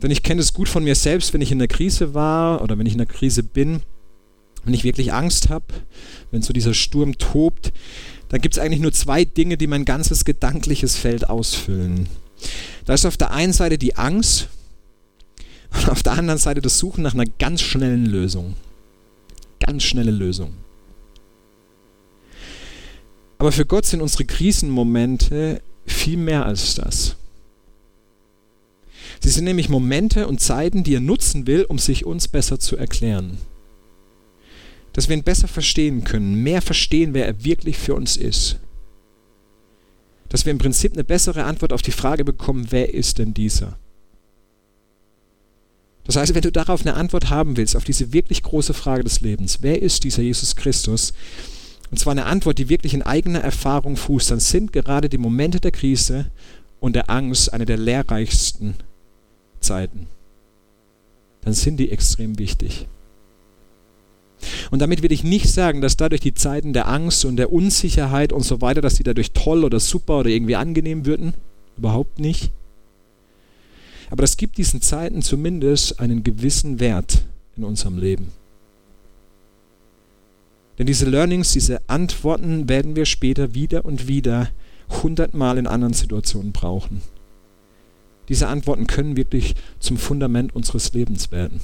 Denn 0.01 0.11
ich 0.11 0.23
kenne 0.23 0.41
es 0.41 0.53
gut 0.53 0.69
von 0.69 0.83
mir 0.83 0.95
selbst, 0.95 1.33
wenn 1.33 1.41
ich 1.41 1.51
in 1.51 1.59
der 1.59 1.67
Krise 1.67 2.13
war 2.13 2.61
oder 2.61 2.77
wenn 2.77 2.85
ich 2.85 2.93
in 2.93 2.99
der 2.99 3.07
Krise 3.07 3.43
bin, 3.43 3.81
wenn 4.63 4.73
ich 4.73 4.83
wirklich 4.83 5.11
Angst 5.11 5.49
habe, 5.49 5.65
wenn 6.31 6.41
so 6.41 6.53
dieser 6.53 6.73
Sturm 6.73 7.17
tobt, 7.17 7.73
dann 8.29 8.41
gibt 8.41 8.55
es 8.55 8.59
eigentlich 8.59 8.81
nur 8.81 8.91
zwei 8.93 9.25
Dinge, 9.25 9.57
die 9.57 9.67
mein 9.67 9.85
ganzes 9.85 10.23
gedankliches 10.25 10.95
Feld 10.95 11.29
ausfüllen. 11.29 12.07
Da 12.85 12.93
ist 12.93 13.05
auf 13.05 13.17
der 13.17 13.31
einen 13.31 13.53
Seite 13.53 13.77
die 13.77 13.95
Angst 13.95 14.47
und 15.73 15.89
auf 15.89 16.03
der 16.03 16.13
anderen 16.13 16.39
Seite 16.39 16.61
das 16.61 16.77
Suchen 16.79 17.03
nach 17.03 17.13
einer 17.13 17.25
ganz 17.39 17.61
schnellen 17.61 18.05
Lösung. 18.05 18.55
Ganz 19.59 19.83
schnelle 19.83 20.11
Lösung. 20.11 20.53
Aber 23.39 23.51
für 23.51 23.65
Gott 23.65 23.85
sind 23.85 24.01
unsere 24.01 24.25
Krisenmomente 24.25 25.61
viel 25.85 26.17
mehr 26.17 26.45
als 26.45 26.75
das. 26.75 27.15
Sie 29.21 29.29
sind 29.29 29.45
nämlich 29.45 29.69
Momente 29.69 30.27
und 30.27 30.41
Zeiten, 30.41 30.83
die 30.83 30.95
er 30.95 31.01
nutzen 31.01 31.47
will, 31.47 31.65
um 31.65 31.79
sich 31.79 32.05
uns 32.05 32.27
besser 32.27 32.59
zu 32.59 32.77
erklären. 32.77 33.37
Dass 34.93 35.09
wir 35.09 35.15
ihn 35.15 35.23
besser 35.23 35.47
verstehen 35.47 36.03
können, 36.03 36.35
mehr 36.43 36.61
verstehen, 36.61 37.13
wer 37.13 37.25
er 37.25 37.43
wirklich 37.43 37.77
für 37.77 37.95
uns 37.95 38.17
ist. 38.17 38.57
Dass 40.29 40.45
wir 40.45 40.51
im 40.51 40.57
Prinzip 40.57 40.93
eine 40.93 41.03
bessere 41.03 41.45
Antwort 41.45 41.73
auf 41.73 41.81
die 41.81 41.91
Frage 41.91 42.25
bekommen, 42.25 42.67
wer 42.69 42.93
ist 42.93 43.17
denn 43.17 43.33
dieser? 43.33 43.77
Das 46.03 46.15
heißt, 46.15 46.33
wenn 46.33 46.41
du 46.41 46.51
darauf 46.51 46.81
eine 46.81 46.95
Antwort 46.95 47.29
haben 47.29 47.57
willst, 47.57 47.75
auf 47.75 47.83
diese 47.83 48.13
wirklich 48.13 48.41
große 48.43 48.73
Frage 48.73 49.03
des 49.03 49.21
Lebens, 49.21 49.59
wer 49.61 49.81
ist 49.81 50.05
dieser 50.05 50.21
Jesus 50.21 50.55
Christus, 50.55 51.13
und 51.91 51.99
zwar 51.99 52.11
eine 52.11 52.25
Antwort, 52.25 52.57
die 52.57 52.69
wirklich 52.69 52.93
in 52.93 53.01
eigener 53.01 53.39
Erfahrung 53.39 53.95
fußt, 53.95 54.31
dann 54.31 54.39
sind 54.39 54.73
gerade 54.73 55.09
die 55.09 55.17
Momente 55.17 55.59
der 55.59 55.71
Krise 55.71 56.27
und 56.79 56.95
der 56.95 57.09
Angst 57.09 57.53
eine 57.53 57.65
der 57.65 57.77
lehrreichsten 57.77 58.75
Zeiten. 59.59 60.07
Dann 61.41 61.53
sind 61.53 61.77
die 61.77 61.91
extrem 61.91 62.37
wichtig. 62.39 62.87
Und 64.71 64.79
damit 64.81 65.01
will 65.01 65.11
ich 65.11 65.23
nicht 65.23 65.49
sagen, 65.49 65.81
dass 65.81 65.97
dadurch 65.97 66.21
die 66.21 66.33
Zeiten 66.33 66.73
der 66.73 66.87
Angst 66.87 67.25
und 67.25 67.37
der 67.37 67.51
Unsicherheit 67.51 68.33
und 68.33 68.43
so 68.43 68.61
weiter, 68.61 68.81
dass 68.81 68.95
die 68.95 69.03
dadurch 69.03 69.31
toll 69.31 69.63
oder 69.63 69.79
super 69.79 70.19
oder 70.19 70.29
irgendwie 70.29 70.55
angenehm 70.55 71.05
würden. 71.05 71.33
Überhaupt 71.77 72.19
nicht. 72.19 72.51
Aber 74.09 74.21
das 74.21 74.37
gibt 74.37 74.57
diesen 74.57 74.81
Zeiten 74.81 75.21
zumindest 75.21 75.99
einen 75.99 76.23
gewissen 76.23 76.79
Wert 76.79 77.25
in 77.55 77.63
unserem 77.63 77.97
Leben. 77.97 78.31
Denn 80.77 80.87
diese 80.87 81.09
Learnings, 81.09 81.53
diese 81.53 81.81
Antworten 81.87 82.69
werden 82.69 82.95
wir 82.95 83.05
später 83.05 83.53
wieder 83.53 83.83
und 83.83 84.07
wieder 84.07 84.49
hundertmal 85.01 85.57
in 85.57 85.67
anderen 85.67 85.93
Situationen 85.93 86.51
brauchen. 86.51 87.01
Diese 88.29 88.47
Antworten 88.47 88.87
können 88.87 89.17
wirklich 89.17 89.55
zum 89.79 89.97
Fundament 89.97 90.55
unseres 90.55 90.93
Lebens 90.93 91.31
werden. 91.31 91.61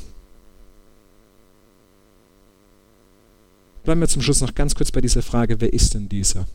Bleiben 3.83 4.01
wir 4.01 4.07
zum 4.07 4.21
Schluss 4.21 4.41
noch 4.41 4.55
ganz 4.55 4.75
kurz 4.75 4.91
bei 4.91 5.01
dieser 5.01 5.21
Frage, 5.21 5.59
wer 5.59 5.73
ist 5.73 5.93
denn 5.93 6.07
dieser? 6.07 6.47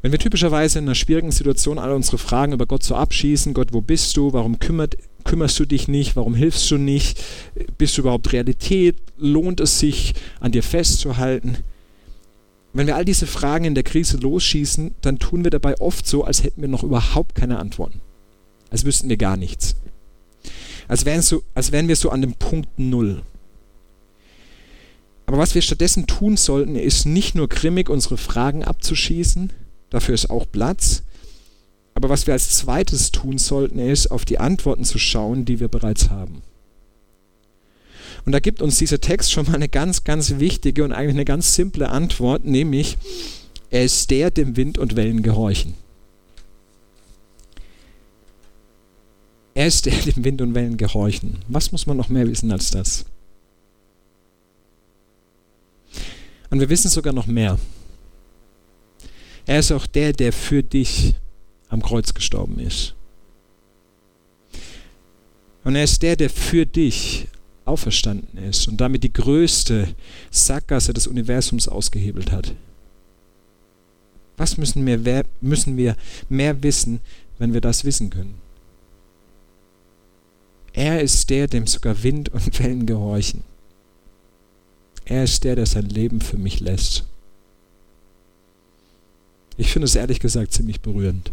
Wenn 0.00 0.12
wir 0.12 0.18
typischerweise 0.18 0.78
in 0.78 0.84
einer 0.84 0.94
schwierigen 0.94 1.32
Situation 1.32 1.78
alle 1.78 1.94
unsere 1.94 2.18
Fragen 2.18 2.52
über 2.52 2.66
Gott 2.66 2.84
so 2.84 2.94
abschießen, 2.94 3.52
Gott, 3.52 3.72
wo 3.72 3.80
bist 3.80 4.16
du? 4.16 4.32
Warum 4.32 4.58
kümmert, 4.60 4.96
kümmerst 5.24 5.58
du 5.58 5.64
dich 5.64 5.88
nicht? 5.88 6.14
Warum 6.14 6.34
hilfst 6.34 6.70
du 6.70 6.78
nicht? 6.78 7.20
Bist 7.78 7.96
du 7.96 8.02
überhaupt 8.02 8.32
Realität? 8.32 8.96
Lohnt 9.16 9.60
es 9.60 9.80
sich, 9.80 10.14
an 10.38 10.52
dir 10.52 10.62
festzuhalten? 10.62 11.58
Wenn 12.72 12.86
wir 12.86 12.96
all 12.96 13.04
diese 13.04 13.26
Fragen 13.26 13.64
in 13.64 13.74
der 13.74 13.82
Krise 13.82 14.18
losschießen, 14.18 14.94
dann 15.00 15.18
tun 15.18 15.42
wir 15.42 15.50
dabei 15.50 15.80
oft 15.80 16.06
so, 16.06 16.22
als 16.22 16.44
hätten 16.44 16.60
wir 16.60 16.68
noch 16.68 16.84
überhaupt 16.84 17.34
keine 17.34 17.58
Antworten. 17.58 18.00
Als 18.70 18.84
wüssten 18.84 19.08
wir 19.08 19.16
gar 19.16 19.36
nichts. 19.36 19.74
Als 20.86 21.04
wären, 21.04 21.22
so, 21.22 21.42
als 21.54 21.72
wären 21.72 21.88
wir 21.88 21.96
so 21.96 22.10
an 22.10 22.20
dem 22.20 22.34
Punkt 22.34 22.78
Null. 22.78 23.22
Aber 25.28 25.36
was 25.36 25.54
wir 25.54 25.60
stattdessen 25.60 26.06
tun 26.06 26.38
sollten, 26.38 26.74
ist 26.74 27.04
nicht 27.04 27.34
nur 27.34 27.50
grimmig 27.50 27.90
unsere 27.90 28.16
Fragen 28.16 28.64
abzuschießen, 28.64 29.52
dafür 29.90 30.14
ist 30.14 30.30
auch 30.30 30.46
Platz, 30.50 31.02
aber 31.92 32.08
was 32.08 32.26
wir 32.26 32.32
als 32.32 32.56
zweites 32.56 33.12
tun 33.12 33.36
sollten, 33.36 33.78
ist 33.78 34.10
auf 34.10 34.24
die 34.24 34.38
Antworten 34.38 34.86
zu 34.86 34.98
schauen, 34.98 35.44
die 35.44 35.60
wir 35.60 35.68
bereits 35.68 36.08
haben. 36.08 36.40
Und 38.24 38.32
da 38.32 38.40
gibt 38.40 38.62
uns 38.62 38.78
dieser 38.78 39.02
Text 39.02 39.30
schon 39.30 39.44
mal 39.44 39.56
eine 39.56 39.68
ganz, 39.68 40.02
ganz 40.02 40.38
wichtige 40.38 40.82
und 40.82 40.92
eigentlich 40.92 41.16
eine 41.16 41.26
ganz 41.26 41.54
simple 41.54 41.90
Antwort, 41.90 42.46
nämlich, 42.46 42.96
er 43.68 43.84
ist 43.84 44.10
der, 44.10 44.30
dem 44.30 44.56
Wind 44.56 44.78
und 44.78 44.96
Wellen 44.96 45.22
gehorchen. 45.22 45.74
Er 49.52 49.66
ist 49.66 49.84
der, 49.84 49.92
dem 49.92 50.24
Wind 50.24 50.40
und 50.40 50.54
Wellen 50.54 50.78
gehorchen. 50.78 51.40
Was 51.48 51.70
muss 51.70 51.86
man 51.86 51.98
noch 51.98 52.08
mehr 52.08 52.26
wissen 52.26 52.50
als 52.50 52.70
das? 52.70 53.04
Und 56.50 56.60
wir 56.60 56.68
wissen 56.68 56.90
sogar 56.90 57.12
noch 57.12 57.26
mehr. 57.26 57.58
Er 59.46 59.58
ist 59.58 59.72
auch 59.72 59.86
der, 59.86 60.12
der 60.12 60.32
für 60.32 60.62
dich 60.62 61.14
am 61.68 61.82
Kreuz 61.82 62.14
gestorben 62.14 62.58
ist. 62.58 62.94
Und 65.64 65.76
er 65.76 65.84
ist 65.84 66.02
der, 66.02 66.16
der 66.16 66.30
für 66.30 66.64
dich 66.64 67.28
auferstanden 67.64 68.42
ist 68.42 68.68
und 68.68 68.80
damit 68.80 69.04
die 69.04 69.12
größte 69.12 69.94
Sackgasse 70.30 70.94
des 70.94 71.06
Universums 71.06 71.68
ausgehebelt 71.68 72.32
hat. 72.32 72.54
Was 74.38 74.56
müssen 74.56 74.86
wir, 74.86 75.24
müssen 75.40 75.76
wir 75.76 75.96
mehr 76.28 76.62
wissen, 76.62 77.00
wenn 77.38 77.52
wir 77.52 77.60
das 77.60 77.84
wissen 77.84 78.08
können? 78.08 78.34
Er 80.72 81.02
ist 81.02 81.28
der, 81.28 81.48
dem 81.48 81.66
sogar 81.66 82.02
Wind 82.02 82.28
und 82.30 82.58
Wellen 82.60 82.86
gehorchen. 82.86 83.42
Er 85.08 85.24
ist 85.24 85.42
der, 85.42 85.56
der 85.56 85.64
sein 85.64 85.88
Leben 85.88 86.20
für 86.20 86.36
mich 86.36 86.60
lässt. 86.60 87.04
Ich 89.56 89.72
finde 89.72 89.86
es 89.86 89.96
ehrlich 89.96 90.20
gesagt 90.20 90.52
ziemlich 90.52 90.82
berührend. 90.82 91.32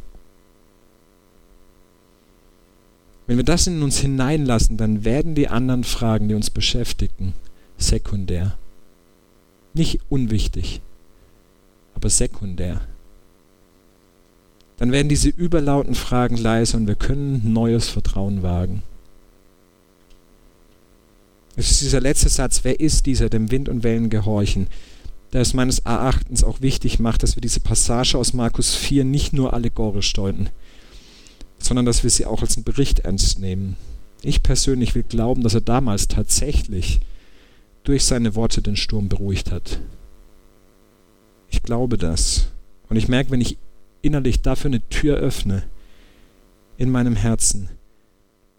Wenn 3.27 3.37
wir 3.37 3.43
das 3.43 3.67
in 3.67 3.83
uns 3.83 3.97
hineinlassen, 3.97 4.77
dann 4.77 5.03
werden 5.03 5.35
die 5.35 5.49
anderen 5.49 5.83
Fragen, 5.83 6.29
die 6.29 6.35
uns 6.35 6.49
beschäftigen, 6.49 7.33
sekundär. 7.77 8.57
Nicht 9.73 9.99
unwichtig, 10.07 10.81
aber 11.95 12.09
sekundär. 12.09 12.81
Dann 14.77 14.93
werden 14.93 15.09
diese 15.09 15.29
überlauten 15.29 15.95
Fragen 15.95 16.37
leise 16.37 16.77
und 16.77 16.87
wir 16.87 16.95
können 16.95 17.51
neues 17.51 17.89
Vertrauen 17.89 18.41
wagen. 18.41 18.83
Es 21.55 21.71
ist 21.71 21.81
dieser 21.81 22.01
letzte 22.01 22.29
Satz, 22.29 22.61
wer 22.63 22.79
ist 22.79 23.05
dieser, 23.05 23.29
dem 23.29 23.51
Wind 23.51 23.69
und 23.69 23.83
Wellen 23.83 24.09
gehorchen, 24.09 24.67
der 25.31 25.41
es 25.41 25.53
meines 25.53 25.79
Erachtens 25.79 26.43
auch 26.43 26.61
wichtig 26.61 26.99
macht, 26.99 27.23
dass 27.23 27.35
wir 27.35 27.41
diese 27.41 27.59
Passage 27.59 28.17
aus 28.17 28.33
Markus 28.33 28.75
4 28.75 29.05
nicht 29.05 29.33
nur 29.33 29.53
allegorisch 29.53 30.11
deuten, 30.13 30.49
sondern 31.59 31.85
dass 31.85 32.03
wir 32.03 32.09
sie 32.09 32.25
auch 32.25 32.41
als 32.41 32.57
einen 32.57 32.65
Bericht 32.65 32.99
ernst 32.99 33.39
nehmen. 33.39 33.77
Ich 34.21 34.43
persönlich 34.43 34.95
will 34.95 35.03
glauben, 35.03 35.43
dass 35.43 35.53
er 35.53 35.61
damals 35.61 36.07
tatsächlich 36.07 36.99
durch 37.83 38.03
seine 38.03 38.35
Worte 38.35 38.61
den 38.61 38.75
Sturm 38.75 39.09
beruhigt 39.09 39.51
hat. 39.51 39.79
Ich 41.49 41.63
glaube 41.63 41.97
das. 41.97 42.47
Und 42.89 42.97
ich 42.97 43.07
merke, 43.07 43.31
wenn 43.31 43.41
ich 43.41 43.57
innerlich 44.01 44.41
dafür 44.41 44.69
eine 44.69 44.87
Tür 44.89 45.17
öffne, 45.17 45.63
in 46.77 46.91
meinem 46.91 47.15
Herzen, 47.15 47.69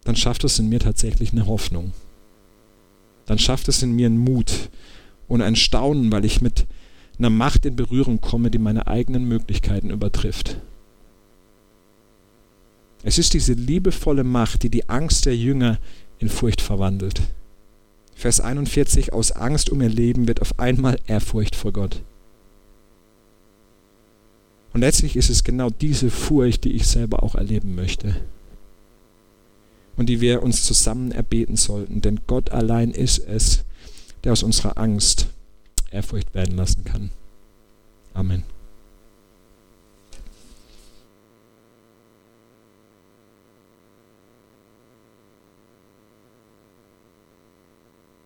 dann 0.03 0.15
schafft 0.15 0.43
es 0.43 0.57
in 0.59 0.69
mir 0.69 0.79
tatsächlich 0.79 1.31
eine 1.31 1.45
Hoffnung. 1.45 1.91
Dann 3.27 3.37
schafft 3.37 3.67
es 3.67 3.83
in 3.83 3.91
mir 3.91 4.07
einen 4.07 4.17
Mut 4.17 4.69
und 5.27 5.43
ein 5.43 5.55
Staunen, 5.55 6.11
weil 6.11 6.25
ich 6.25 6.41
mit 6.41 6.65
einer 7.19 7.29
Macht 7.29 7.65
in 7.65 7.75
Berührung 7.75 8.21
komme, 8.21 8.49
die 8.49 8.57
meine 8.57 8.87
eigenen 8.87 9.25
Möglichkeiten 9.25 9.91
übertrifft. 9.91 10.59
Es 13.03 13.17
ist 13.17 13.33
diese 13.33 13.53
liebevolle 13.53 14.23
Macht, 14.23 14.63
die 14.63 14.69
die 14.69 14.89
Angst 14.89 15.25
der 15.25 15.35
Jünger 15.35 15.77
in 16.19 16.29
Furcht 16.29 16.61
verwandelt. 16.61 17.21
Vers 18.15 18.39
41, 18.39 19.13
aus 19.13 19.31
Angst 19.31 19.69
um 19.69 19.81
ihr 19.81 19.89
Leben 19.89 20.27
wird 20.27 20.41
auf 20.41 20.57
einmal 20.59 20.97
Ehrfurcht 21.05 21.55
vor 21.55 21.71
Gott. 21.71 22.01
Und 24.73 24.81
letztlich 24.81 25.15
ist 25.15 25.29
es 25.29 25.43
genau 25.43 25.69
diese 25.69 26.09
Furcht, 26.09 26.63
die 26.63 26.73
ich 26.73 26.87
selber 26.87 27.23
auch 27.23 27.35
erleben 27.35 27.75
möchte. 27.75 28.15
Und 29.97 30.07
die 30.07 30.21
wir 30.21 30.43
uns 30.43 30.63
zusammen 30.63 31.11
erbeten 31.11 31.57
sollten. 31.57 32.01
Denn 32.01 32.21
Gott 32.27 32.51
allein 32.51 32.91
ist 32.91 33.19
es, 33.19 33.65
der 34.23 34.31
aus 34.31 34.43
unserer 34.43 34.77
Angst 34.77 35.27
Ehrfurcht 35.91 36.33
werden 36.33 36.55
lassen 36.55 36.83
kann. 36.83 37.11
Amen. 38.13 38.43